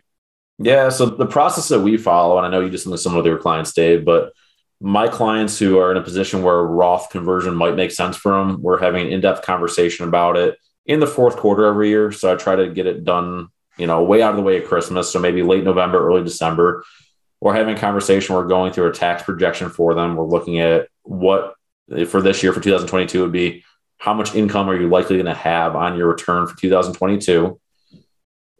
Yeah. 0.58 0.88
So 0.88 1.06
the 1.06 1.26
process 1.26 1.68
that 1.68 1.80
we 1.80 1.96
follow, 1.96 2.38
and 2.38 2.46
I 2.46 2.50
know 2.50 2.60
you 2.60 2.70
just 2.70 2.86
listen 2.86 3.10
to 3.10 3.10
some 3.10 3.18
of 3.18 3.26
your 3.26 3.38
clients, 3.38 3.72
Dave, 3.72 4.04
but 4.04 4.32
my 4.80 5.06
clients 5.08 5.58
who 5.58 5.78
are 5.78 5.90
in 5.90 5.98
a 5.98 6.02
position 6.02 6.42
where 6.42 6.62
Roth 6.62 7.10
conversion 7.10 7.54
might 7.54 7.76
make 7.76 7.90
sense 7.90 8.16
for 8.16 8.32
them, 8.32 8.62
we're 8.62 8.80
having 8.80 9.06
an 9.06 9.12
in-depth 9.12 9.42
conversation 9.42 10.08
about 10.08 10.38
it 10.38 10.56
in 10.86 11.00
the 11.00 11.06
fourth 11.06 11.36
quarter 11.36 11.66
every 11.66 11.90
year. 11.90 12.10
So 12.10 12.32
I 12.32 12.36
try 12.36 12.56
to 12.56 12.70
get 12.70 12.86
it 12.86 13.04
done, 13.04 13.48
you 13.80 13.86
know, 13.86 14.02
way 14.02 14.22
out 14.22 14.30
of 14.30 14.36
the 14.36 14.42
way 14.42 14.58
at 14.58 14.66
Christmas. 14.66 15.10
So 15.10 15.18
maybe 15.18 15.42
late 15.42 15.64
November, 15.64 16.06
early 16.06 16.22
December. 16.22 16.84
We're 17.40 17.54
having 17.54 17.76
a 17.76 17.80
conversation. 17.80 18.34
We're 18.34 18.46
going 18.46 18.72
through 18.72 18.88
a 18.88 18.92
tax 18.92 19.22
projection 19.22 19.70
for 19.70 19.94
them. 19.94 20.16
We're 20.16 20.26
looking 20.26 20.60
at 20.60 20.88
what 21.02 21.54
for 22.06 22.22
this 22.22 22.42
year 22.42 22.52
for 22.52 22.60
2022 22.60 23.22
would 23.22 23.32
be 23.32 23.64
how 23.98 24.14
much 24.14 24.34
income 24.34 24.68
are 24.68 24.80
you 24.80 24.88
likely 24.88 25.16
going 25.16 25.26
to 25.26 25.34
have 25.34 25.74
on 25.74 25.96
your 25.96 26.08
return 26.08 26.46
for 26.46 26.56
2022 26.56 27.58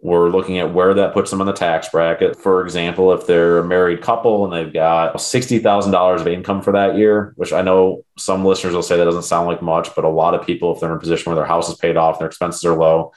we're 0.03 0.31
looking 0.31 0.59
at 0.59 0.73
where 0.73 0.95
that 0.95 1.13
puts 1.13 1.31
them 1.31 1.41
on 1.41 1.47
the 1.47 1.53
tax 1.53 1.91
bracket. 1.91 2.37
For 2.37 2.63
example, 2.65 3.13
if 3.13 3.27
they're 3.27 3.59
a 3.59 3.65
married 3.65 4.01
couple 4.01 4.45
and 4.45 4.53
they've 4.53 4.73
got 4.73 5.15
$60,000 5.15 6.21
of 6.21 6.27
income 6.27 6.63
for 6.63 6.73
that 6.73 6.97
year, 6.97 7.35
which 7.37 7.53
I 7.53 7.61
know 7.63 8.05
some 8.17 8.45
listeners 8.45 8.75
will 8.75 8.83
say 8.83 8.97
that 8.97 9.05
doesn't 9.05 9.25
sound 9.25 9.47
like 9.47 9.61
much, 9.61 9.95
but 9.95 10.05
a 10.05 10.09
lot 10.09 10.35
of 10.35 10.47
people, 10.47 10.73
if 10.73 10.81
they're 10.81 10.91
in 10.91 10.97
a 10.97 11.01
position 11.01 11.31
where 11.31 11.37
their 11.37 11.47
house 11.47 11.69
is 11.69 11.77
paid 11.77 11.97
off, 11.97 12.19
their 12.19 12.29
expenses 12.29 12.65
are 12.65 12.77
low, 12.77 13.13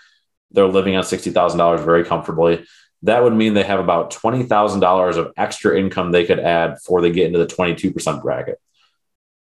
they're 0.54 0.68
living 0.68 0.96
on 0.96 1.04
$60,000 1.04 1.84
very 1.84 2.06
comfortably. 2.06 2.66
That 3.02 3.24
would 3.24 3.34
mean 3.34 3.54
they 3.54 3.64
have 3.64 3.80
about 3.80 4.14
$20,000 4.14 5.18
of 5.18 5.34
extra 5.36 5.78
income 5.78 6.12
they 6.12 6.26
could 6.26 6.40
add 6.40 6.76
before 6.76 7.02
they 7.02 7.12
get 7.12 7.28
into 7.28 7.40
the 7.40 7.46
22% 7.46 8.22
bracket. 8.22 8.60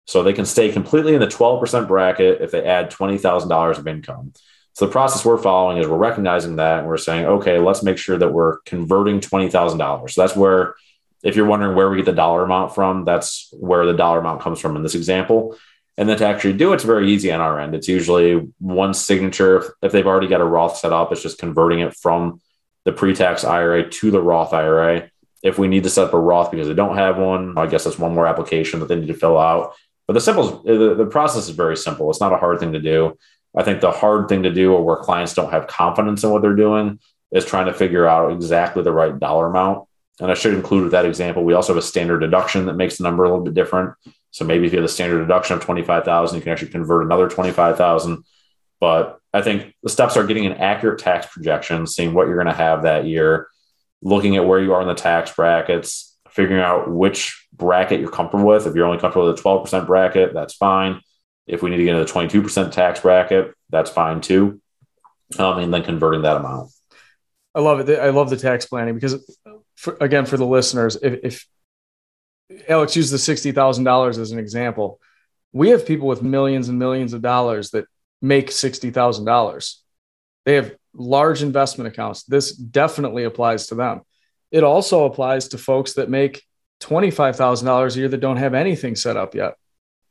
So 0.06 0.22
they 0.22 0.32
can 0.32 0.46
stay 0.46 0.72
completely 0.72 1.14
in 1.14 1.20
the 1.20 1.26
12% 1.26 1.86
bracket 1.86 2.40
if 2.40 2.50
they 2.50 2.64
add 2.64 2.90
$20,000 2.90 3.78
of 3.78 3.86
income. 3.86 4.32
So 4.72 4.86
the 4.86 4.92
process 4.92 5.24
we're 5.24 5.38
following 5.38 5.78
is 5.78 5.86
we're 5.86 5.98
recognizing 5.98 6.56
that 6.56 6.80
and 6.80 6.88
we're 6.88 6.96
saying, 6.96 7.26
okay, 7.26 7.58
let's 7.58 7.82
make 7.82 7.98
sure 7.98 8.16
that 8.16 8.32
we're 8.32 8.58
converting 8.60 9.20
$20,000. 9.20 10.10
So 10.10 10.20
that's 10.20 10.36
where, 10.36 10.74
if 11.22 11.36
you're 11.36 11.46
wondering 11.46 11.76
where 11.76 11.90
we 11.90 11.96
get 11.96 12.06
the 12.06 12.12
dollar 12.12 12.44
amount 12.44 12.74
from, 12.74 13.04
that's 13.04 13.52
where 13.52 13.84
the 13.84 13.92
dollar 13.92 14.20
amount 14.20 14.40
comes 14.40 14.58
from 14.58 14.76
in 14.76 14.82
this 14.82 14.94
example. 14.94 15.56
And 16.00 16.08
then 16.08 16.16
to 16.16 16.26
actually 16.26 16.54
do 16.54 16.72
it's 16.72 16.82
very 16.82 17.12
easy 17.12 17.30
on 17.30 17.42
our 17.42 17.60
end. 17.60 17.74
It's 17.74 17.86
usually 17.86 18.50
one 18.58 18.94
signature. 18.94 19.74
If 19.82 19.92
they've 19.92 20.06
already 20.06 20.28
got 20.28 20.40
a 20.40 20.46
Roth 20.46 20.78
set 20.78 20.94
up, 20.94 21.12
it's 21.12 21.22
just 21.22 21.38
converting 21.38 21.80
it 21.80 21.94
from 21.94 22.40
the 22.86 22.92
pre 22.92 23.14
tax 23.14 23.44
IRA 23.44 23.90
to 23.90 24.10
the 24.10 24.22
Roth 24.22 24.54
IRA. 24.54 25.10
If 25.42 25.58
we 25.58 25.68
need 25.68 25.82
to 25.82 25.90
set 25.90 26.06
up 26.06 26.14
a 26.14 26.18
Roth 26.18 26.50
because 26.50 26.68
they 26.68 26.74
don't 26.74 26.96
have 26.96 27.18
one, 27.18 27.58
I 27.58 27.66
guess 27.66 27.84
that's 27.84 27.98
one 27.98 28.14
more 28.14 28.26
application 28.26 28.80
that 28.80 28.86
they 28.86 28.96
need 28.96 29.08
to 29.08 29.14
fill 29.14 29.38
out. 29.38 29.74
But 30.06 30.14
the 30.14 30.22
simple, 30.22 30.62
the, 30.62 30.94
the 30.94 31.04
process 31.04 31.50
is 31.50 31.54
very 31.54 31.76
simple. 31.76 32.08
It's 32.08 32.18
not 32.18 32.32
a 32.32 32.38
hard 32.38 32.60
thing 32.60 32.72
to 32.72 32.80
do. 32.80 33.18
I 33.54 33.62
think 33.62 33.82
the 33.82 33.90
hard 33.90 34.30
thing 34.30 34.44
to 34.44 34.52
do 34.52 34.72
or 34.72 34.82
where 34.82 34.96
clients 34.96 35.34
don't 35.34 35.52
have 35.52 35.66
confidence 35.66 36.24
in 36.24 36.30
what 36.30 36.40
they're 36.40 36.56
doing 36.56 36.98
is 37.30 37.44
trying 37.44 37.66
to 37.66 37.74
figure 37.74 38.06
out 38.06 38.32
exactly 38.32 38.82
the 38.82 38.92
right 38.92 39.18
dollar 39.18 39.48
amount. 39.48 39.86
And 40.18 40.30
I 40.30 40.34
should 40.34 40.54
include 40.54 40.84
with 40.84 40.92
that 40.92 41.04
example, 41.04 41.44
we 41.44 41.52
also 41.52 41.74
have 41.74 41.82
a 41.82 41.86
standard 41.86 42.20
deduction 42.20 42.66
that 42.66 42.76
makes 42.76 42.96
the 42.96 43.04
number 43.04 43.24
a 43.24 43.28
little 43.28 43.44
bit 43.44 43.52
different. 43.52 43.94
So 44.30 44.44
maybe 44.44 44.66
if 44.66 44.72
you 44.72 44.78
have 44.78 44.88
a 44.88 44.92
standard 44.92 45.20
deduction 45.20 45.56
of 45.56 45.62
25,000, 45.62 46.36
you 46.36 46.42
can 46.42 46.52
actually 46.52 46.70
convert 46.70 47.04
another 47.04 47.28
25,000. 47.28 48.24
But 48.78 49.18
I 49.32 49.42
think 49.42 49.74
the 49.82 49.88
steps 49.88 50.16
are 50.16 50.26
getting 50.26 50.46
an 50.46 50.54
accurate 50.54 51.00
tax 51.00 51.26
projection, 51.26 51.86
seeing 51.86 52.14
what 52.14 52.26
you're 52.26 52.42
going 52.42 52.46
to 52.46 52.52
have 52.52 52.82
that 52.82 53.06
year, 53.06 53.48
looking 54.02 54.36
at 54.36 54.46
where 54.46 54.60
you 54.60 54.72
are 54.72 54.82
in 54.82 54.88
the 54.88 54.94
tax 54.94 55.32
brackets, 55.34 56.16
figuring 56.30 56.62
out 56.62 56.90
which 56.90 57.46
bracket 57.52 58.00
you're 58.00 58.10
comfortable 58.10 58.46
with. 58.46 58.66
If 58.66 58.74
you're 58.74 58.86
only 58.86 58.98
comfortable 58.98 59.28
with 59.28 59.38
a 59.38 59.42
12% 59.42 59.86
bracket, 59.86 60.32
that's 60.32 60.54
fine. 60.54 61.00
If 61.46 61.62
we 61.62 61.70
need 61.70 61.78
to 61.78 61.84
get 61.84 61.96
into 61.96 62.12
the 62.12 62.18
22% 62.18 62.72
tax 62.72 63.00
bracket, 63.00 63.52
that's 63.68 63.90
fine 63.90 64.20
too. 64.20 64.60
Um, 65.38 65.58
and 65.58 65.74
then 65.74 65.82
converting 65.82 66.22
that 66.22 66.36
amount. 66.36 66.70
I 67.54 67.60
love 67.60 67.88
it. 67.88 67.98
I 67.98 68.10
love 68.10 68.30
the 68.30 68.36
tax 68.36 68.66
planning 68.66 68.94
because, 68.94 69.38
for, 69.74 69.96
again, 70.00 70.26
for 70.26 70.36
the 70.36 70.46
listeners, 70.46 70.96
if, 71.02 71.20
if 71.24 71.46
Alex 72.68 72.96
used 72.96 73.12
the 73.12 73.18
sixty 73.18 73.52
thousand 73.52 73.84
dollars 73.84 74.18
as 74.18 74.32
an 74.32 74.38
example, 74.38 75.00
we 75.52 75.70
have 75.70 75.86
people 75.86 76.08
with 76.08 76.22
millions 76.22 76.68
and 76.68 76.78
millions 76.78 77.12
of 77.12 77.22
dollars 77.22 77.70
that 77.70 77.86
make 78.20 78.50
sixty 78.50 78.90
thousand 78.90 79.24
dollars. 79.24 79.82
They 80.44 80.54
have 80.54 80.74
large 80.94 81.42
investment 81.42 81.88
accounts. 81.88 82.24
This 82.24 82.52
definitely 82.52 83.24
applies 83.24 83.68
to 83.68 83.74
them. 83.74 84.02
It 84.50 84.64
also 84.64 85.04
applies 85.04 85.48
to 85.48 85.58
folks 85.58 85.94
that 85.94 86.10
make 86.10 86.42
twenty 86.80 87.10
five 87.10 87.36
thousand 87.36 87.66
dollars 87.66 87.96
a 87.96 88.00
year 88.00 88.08
that 88.08 88.20
don't 88.20 88.36
have 88.36 88.54
anything 88.54 88.96
set 88.96 89.16
up 89.16 89.34
yet. 89.34 89.54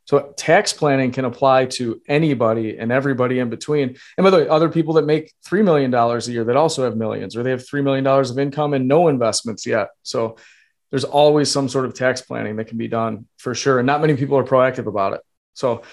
So 0.10 0.34
tax 0.36 0.74
planning 0.74 1.12
can 1.12 1.26
apply 1.26 1.66
to 1.66 2.02
anybody 2.08 2.80
and 2.80 2.92
everybody 2.92 3.38
in 3.38 3.52
between. 3.52 3.96
And 4.18 4.24
by 4.24 4.32
the 4.32 4.38
way, 4.38 4.48
other 4.48 4.68
people 4.68 4.96
that 4.96 5.06
make 5.06 5.32
$3 5.48 5.64
million 5.64 5.94
a 5.94 6.20
year 6.22 6.44
that 6.46 6.56
also 6.56 6.84
have 6.84 6.98
millions, 6.98 7.36
or 7.36 7.44
they 7.44 7.52
have 7.52 7.64
$3 7.64 7.84
million 7.84 8.08
of 8.08 8.40
income 8.40 8.74
and 8.74 8.88
no 8.88 9.08
investments 9.08 9.68
yet. 9.68 9.90
So 10.02 10.38
there's 10.92 11.04
always 11.04 11.52
some 11.52 11.70
sort 11.70 11.86
of 11.86 11.94
tax 11.94 12.22
planning 12.22 12.56
that 12.58 12.66
can 12.66 12.78
be 12.78 12.88
done 12.88 13.28
for 13.38 13.54
sure. 13.54 13.80
And 13.80 13.86
not 13.86 14.02
many 14.02 14.16
people 14.16 14.38
are 14.38 14.44
proactive 14.44 14.88
about 14.88 15.14
it. 15.14 15.22
So 15.54 15.84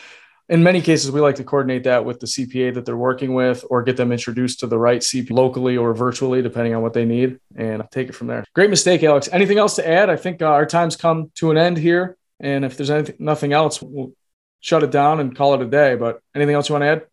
in 0.49 0.63
many 0.63 0.81
cases, 0.81 1.11
we 1.11 1.21
like 1.21 1.35
to 1.37 1.45
coordinate 1.45 1.85
that 1.85 2.05
with 2.05 2.21
the 2.21 2.27
CPA 2.27 2.75
that 2.75 2.87
they're 2.87 2.97
working 2.97 3.35
with 3.35 3.65
or 3.69 3.83
get 3.83 3.97
them 3.97 4.13
introduced 4.13 4.61
to 4.61 4.67
the 4.67 4.79
right 4.79 5.01
CPA 5.01 5.33
locally 5.33 5.77
or 5.77 5.93
virtually, 5.93 6.41
depending 6.41 6.75
on 6.75 6.83
what 6.83 6.93
they 6.93 7.05
need, 7.05 7.41
and 7.57 7.83
take 7.91 8.09
it 8.09 8.15
from 8.15 8.29
there. 8.29 8.45
Great 8.55 8.71
mistake, 8.71 9.03
Alex. 9.03 9.29
Anything 9.33 9.59
else 9.59 9.75
to 9.77 9.87
add? 9.87 10.09
I 10.09 10.17
think 10.17 10.41
uh, 10.43 10.47
our 10.47 10.67
time's 10.67 10.95
come 10.95 11.33
to 11.37 11.51
an 11.51 11.59
end 11.59 11.79
here. 11.79 12.17
And 12.39 12.65
if 12.65 12.77
there's 12.77 12.91
anything, 12.91 13.17
nothing 13.19 13.53
else, 13.53 13.83
we'll 13.83 14.13
shut 14.61 14.85
it 14.85 14.91
down 14.91 15.21
and 15.21 15.35
call 15.35 15.55
it 15.55 15.63
a 15.63 15.67
day. 15.67 15.97
But 15.97 16.21
anything 16.35 16.55
else 16.55 16.69
you 16.69 16.75
want 16.75 16.85
to 16.85 16.89
add? 16.89 17.07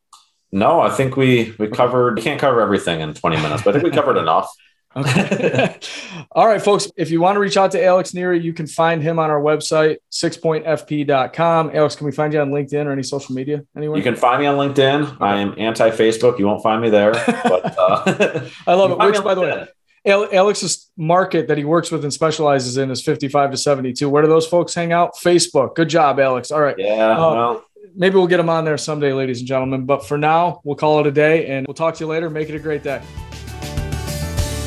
No, 0.52 0.82
I 0.82 0.91
think 0.91 1.17
we 1.17 1.56
we 1.58 1.67
covered. 1.69 2.17
We 2.17 2.22
can't 2.22 2.39
cover 2.39 2.62
everything 2.62 3.02
in 3.02 3.15
20 3.15 3.38
minutes, 3.38 3.63
but 3.63 3.76
I 3.76 3.80
think 3.80 3.86
we 3.86 3.91
covered 3.91 4.17
enough. 4.17 4.48
Okay. 4.95 5.79
All 6.32 6.47
right, 6.47 6.62
folks. 6.62 6.91
If 6.95 7.10
you 7.10 7.21
want 7.21 7.36
to 7.36 7.39
reach 7.39 7.58
out 7.58 7.71
to 7.71 7.84
Alex 7.84 8.12
Neary, 8.12 8.43
you 8.43 8.53
can 8.53 8.67
find 8.67 9.01
him 9.01 9.19
on 9.19 9.29
our 9.29 9.41
website, 9.41 9.97
sixpointfp.com. 10.12 11.71
Alex, 11.73 11.95
can 11.95 12.06
we 12.06 12.12
find 12.12 12.34
you 12.34 12.41
on 12.41 12.51
LinkedIn 12.51 12.86
or 12.86 12.91
any 12.91 13.03
social 13.03 13.34
media 13.34 13.63
anywhere? 13.75 13.97
You 13.97 14.03
can 14.03 14.15
find 14.15 14.41
me 14.41 14.47
on 14.47 14.58
LinkedIn. 14.58 15.15
Okay. 15.15 15.25
I 15.25 15.39
am 15.39 15.56
anti 15.58 15.89
Facebook. 15.91 16.39
You 16.39 16.45
won't 16.45 16.63
find 16.63 16.82
me 16.82 16.89
there. 16.89 17.12
But 17.12 17.77
uh, 17.77 18.49
I 18.67 18.73
love 18.73 18.91
it. 18.91 18.99
Which, 18.99 19.23
by 19.23 19.34
the 19.34 19.41
way, 19.41 19.67
Alex's 20.06 20.91
market 20.97 21.47
that 21.47 21.58
he 21.58 21.63
works 21.63 21.91
with 21.91 22.03
and 22.03 22.13
specializes 22.13 22.77
in 22.77 22.91
is 22.91 23.01
55 23.01 23.51
to 23.51 23.58
72. 23.58 24.08
Where 24.10 24.21
do 24.21 24.27
those 24.27 24.47
folks 24.47 24.73
hang 24.73 24.91
out? 24.91 25.15
Facebook. 25.15 25.75
Good 25.75 25.89
job, 25.89 26.19
Alex. 26.19 26.51
All 26.51 26.62
right. 26.62 26.75
Yeah. 26.77 27.12
Uh, 27.12 27.17
well. 27.17 27.65
Maybe 27.95 28.15
we'll 28.15 28.27
get 28.27 28.38
them 28.38 28.49
on 28.49 28.65
there 28.65 28.77
someday, 28.77 29.13
ladies 29.13 29.39
and 29.39 29.47
gentlemen. 29.47 29.86
But 29.86 30.08
for 30.08 30.17
now, 30.17 30.62
we'll 30.63 30.75
call 30.75 30.99
it 31.01 31.08
a 31.08 31.12
day 31.12 31.47
and 31.47 31.67
we'll 31.67 31.75
talk 31.75 31.95
to 31.95 32.03
you 32.03 32.08
later. 32.08 32.29
Make 32.29 32.49
it 32.49 32.56
a 32.56 32.60
great 32.60 32.82
day. 32.82 33.01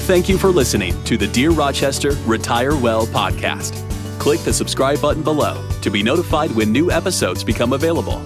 Thank 0.06 0.28
you 0.28 0.38
for 0.38 0.50
listening 0.50 1.02
to 1.02 1.16
the 1.16 1.26
Dear 1.26 1.50
Rochester 1.50 2.12
Retire 2.26 2.76
Well 2.76 3.08
podcast. 3.08 3.74
Click 4.20 4.38
the 4.42 4.52
subscribe 4.52 5.00
button 5.02 5.24
below 5.24 5.68
to 5.82 5.90
be 5.90 6.00
notified 6.00 6.52
when 6.52 6.70
new 6.70 6.92
episodes 6.92 7.42
become 7.42 7.72
available. 7.72 8.20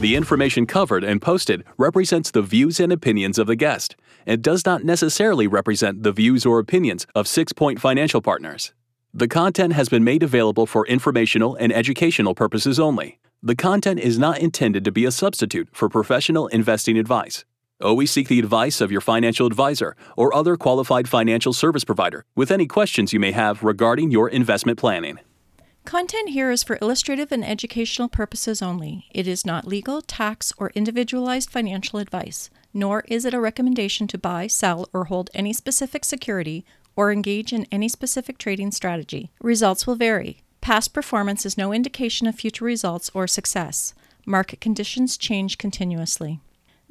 The 0.00 0.16
information 0.16 0.66
covered 0.66 1.04
and 1.04 1.22
posted 1.22 1.62
represents 1.78 2.32
the 2.32 2.42
views 2.42 2.80
and 2.80 2.92
opinions 2.92 3.38
of 3.38 3.46
the 3.46 3.54
guest 3.54 3.94
and 4.26 4.42
does 4.42 4.66
not 4.66 4.82
necessarily 4.82 5.46
represent 5.46 6.02
the 6.02 6.10
views 6.10 6.44
or 6.44 6.58
opinions 6.58 7.06
of 7.14 7.28
Six 7.28 7.52
Point 7.52 7.80
Financial 7.80 8.20
Partners. 8.20 8.72
The 9.14 9.28
content 9.28 9.74
has 9.74 9.88
been 9.88 10.02
made 10.02 10.24
available 10.24 10.66
for 10.66 10.84
informational 10.88 11.54
and 11.54 11.72
educational 11.72 12.34
purposes 12.34 12.80
only. 12.80 13.20
The 13.40 13.54
content 13.54 14.00
is 14.00 14.18
not 14.18 14.40
intended 14.40 14.84
to 14.84 14.90
be 14.90 15.04
a 15.04 15.12
substitute 15.12 15.68
for 15.70 15.88
professional 15.88 16.48
investing 16.48 16.98
advice. 16.98 17.44
Always 17.82 18.10
seek 18.10 18.28
the 18.28 18.38
advice 18.38 18.80
of 18.80 18.92
your 18.92 19.00
financial 19.00 19.46
advisor 19.46 19.96
or 20.16 20.34
other 20.34 20.56
qualified 20.56 21.08
financial 21.08 21.52
service 21.52 21.84
provider 21.84 22.24
with 22.36 22.50
any 22.50 22.66
questions 22.66 23.12
you 23.12 23.20
may 23.20 23.32
have 23.32 23.62
regarding 23.62 24.10
your 24.10 24.28
investment 24.28 24.78
planning. 24.78 25.18
Content 25.86 26.28
here 26.28 26.50
is 26.50 26.62
for 26.62 26.78
illustrative 26.82 27.32
and 27.32 27.42
educational 27.42 28.08
purposes 28.08 28.60
only. 28.60 29.06
It 29.12 29.26
is 29.26 29.46
not 29.46 29.66
legal, 29.66 30.02
tax, 30.02 30.52
or 30.58 30.70
individualized 30.74 31.50
financial 31.50 31.98
advice, 31.98 32.50
nor 32.74 33.02
is 33.08 33.24
it 33.24 33.32
a 33.32 33.40
recommendation 33.40 34.06
to 34.08 34.18
buy, 34.18 34.46
sell, 34.46 34.86
or 34.92 35.06
hold 35.06 35.30
any 35.32 35.54
specific 35.54 36.04
security 36.04 36.66
or 36.96 37.10
engage 37.10 37.50
in 37.52 37.66
any 37.72 37.88
specific 37.88 38.36
trading 38.36 38.70
strategy. 38.72 39.30
Results 39.40 39.86
will 39.86 39.96
vary. 39.96 40.42
Past 40.60 40.92
performance 40.92 41.46
is 41.46 41.56
no 41.56 41.72
indication 41.72 42.26
of 42.26 42.34
future 42.34 42.66
results 42.66 43.10
or 43.14 43.26
success. 43.26 43.94
Market 44.26 44.60
conditions 44.60 45.16
change 45.16 45.56
continuously. 45.56 46.40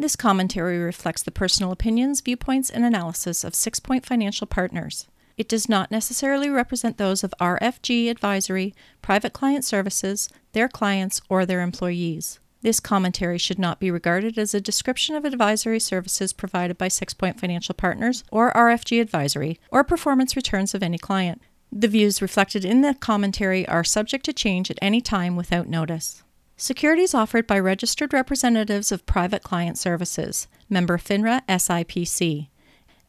This 0.01 0.15
commentary 0.15 0.77
reflects 0.77 1.23
the 1.23 1.29
personal 1.29 1.73
opinions, 1.73 2.21
viewpoints, 2.21 2.69
and 2.69 2.85
analysis 2.85 3.43
of 3.43 3.53
Six 3.53 3.81
Point 3.81 4.05
Financial 4.05 4.47
Partners. 4.47 5.07
It 5.35 5.49
does 5.49 5.67
not 5.67 5.91
necessarily 5.91 6.49
represent 6.49 6.97
those 6.97 7.21
of 7.21 7.33
RFG 7.41 8.09
Advisory, 8.09 8.73
Private 9.01 9.33
Client 9.33 9.65
Services, 9.65 10.29
their 10.53 10.69
clients, 10.69 11.21
or 11.27 11.45
their 11.45 11.59
employees. 11.59 12.39
This 12.62 12.79
commentary 12.79 13.38
should 13.38 13.59
not 13.59 13.81
be 13.81 13.91
regarded 13.91 14.38
as 14.38 14.53
a 14.53 14.62
description 14.62 15.15
of 15.15 15.25
advisory 15.25 15.81
services 15.81 16.31
provided 16.31 16.77
by 16.77 16.88
Six 16.88 17.13
Point 17.13 17.38
Financial 17.38 17.75
Partners 17.75 18.23
or 18.31 18.53
RFG 18.53 19.01
Advisory, 19.01 19.59
or 19.69 19.83
performance 19.83 20.33
returns 20.33 20.73
of 20.73 20.81
any 20.81 20.97
client. 20.97 21.41
The 21.73 21.89
views 21.89 22.21
reflected 22.21 22.63
in 22.63 22.81
the 22.81 22.93
commentary 22.93 23.67
are 23.67 23.83
subject 23.83 24.23
to 24.25 24.33
change 24.33 24.71
at 24.71 24.79
any 24.81 25.01
time 25.01 25.35
without 25.35 25.67
notice. 25.67 26.23
Securities 26.62 27.13
offered 27.13 27.48
by 27.48 27.58
registered 27.58 28.12
representatives 28.12 28.91
of 28.91 29.06
private 29.06 29.43
client 29.43 29.78
services, 29.78 30.50
member 30.69 30.98
FINRA 30.98 31.41
SIPC. 31.48 32.50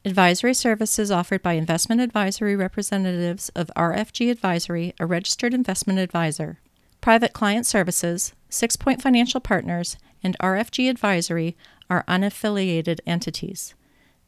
Advisory 0.05 0.55
services 0.55 1.11
offered 1.11 1.43
by 1.43 1.55
investment 1.55 2.01
advisory 2.01 2.55
representatives 2.55 3.49
of 3.57 3.69
RFG 3.77 4.31
Advisory, 4.31 4.95
a 5.01 5.05
registered 5.05 5.53
investment 5.53 5.99
advisor. 5.99 6.61
Private 7.01 7.33
client 7.33 7.67
services, 7.67 8.35
Six 8.49 8.77
Point 8.77 9.03
Financial 9.03 9.41
Partners, 9.41 9.97
and 10.23 10.39
RFG 10.39 10.89
Advisory 10.89 11.57
are 11.91 12.05
unaffiliated 12.07 13.01
entities. 13.05 13.75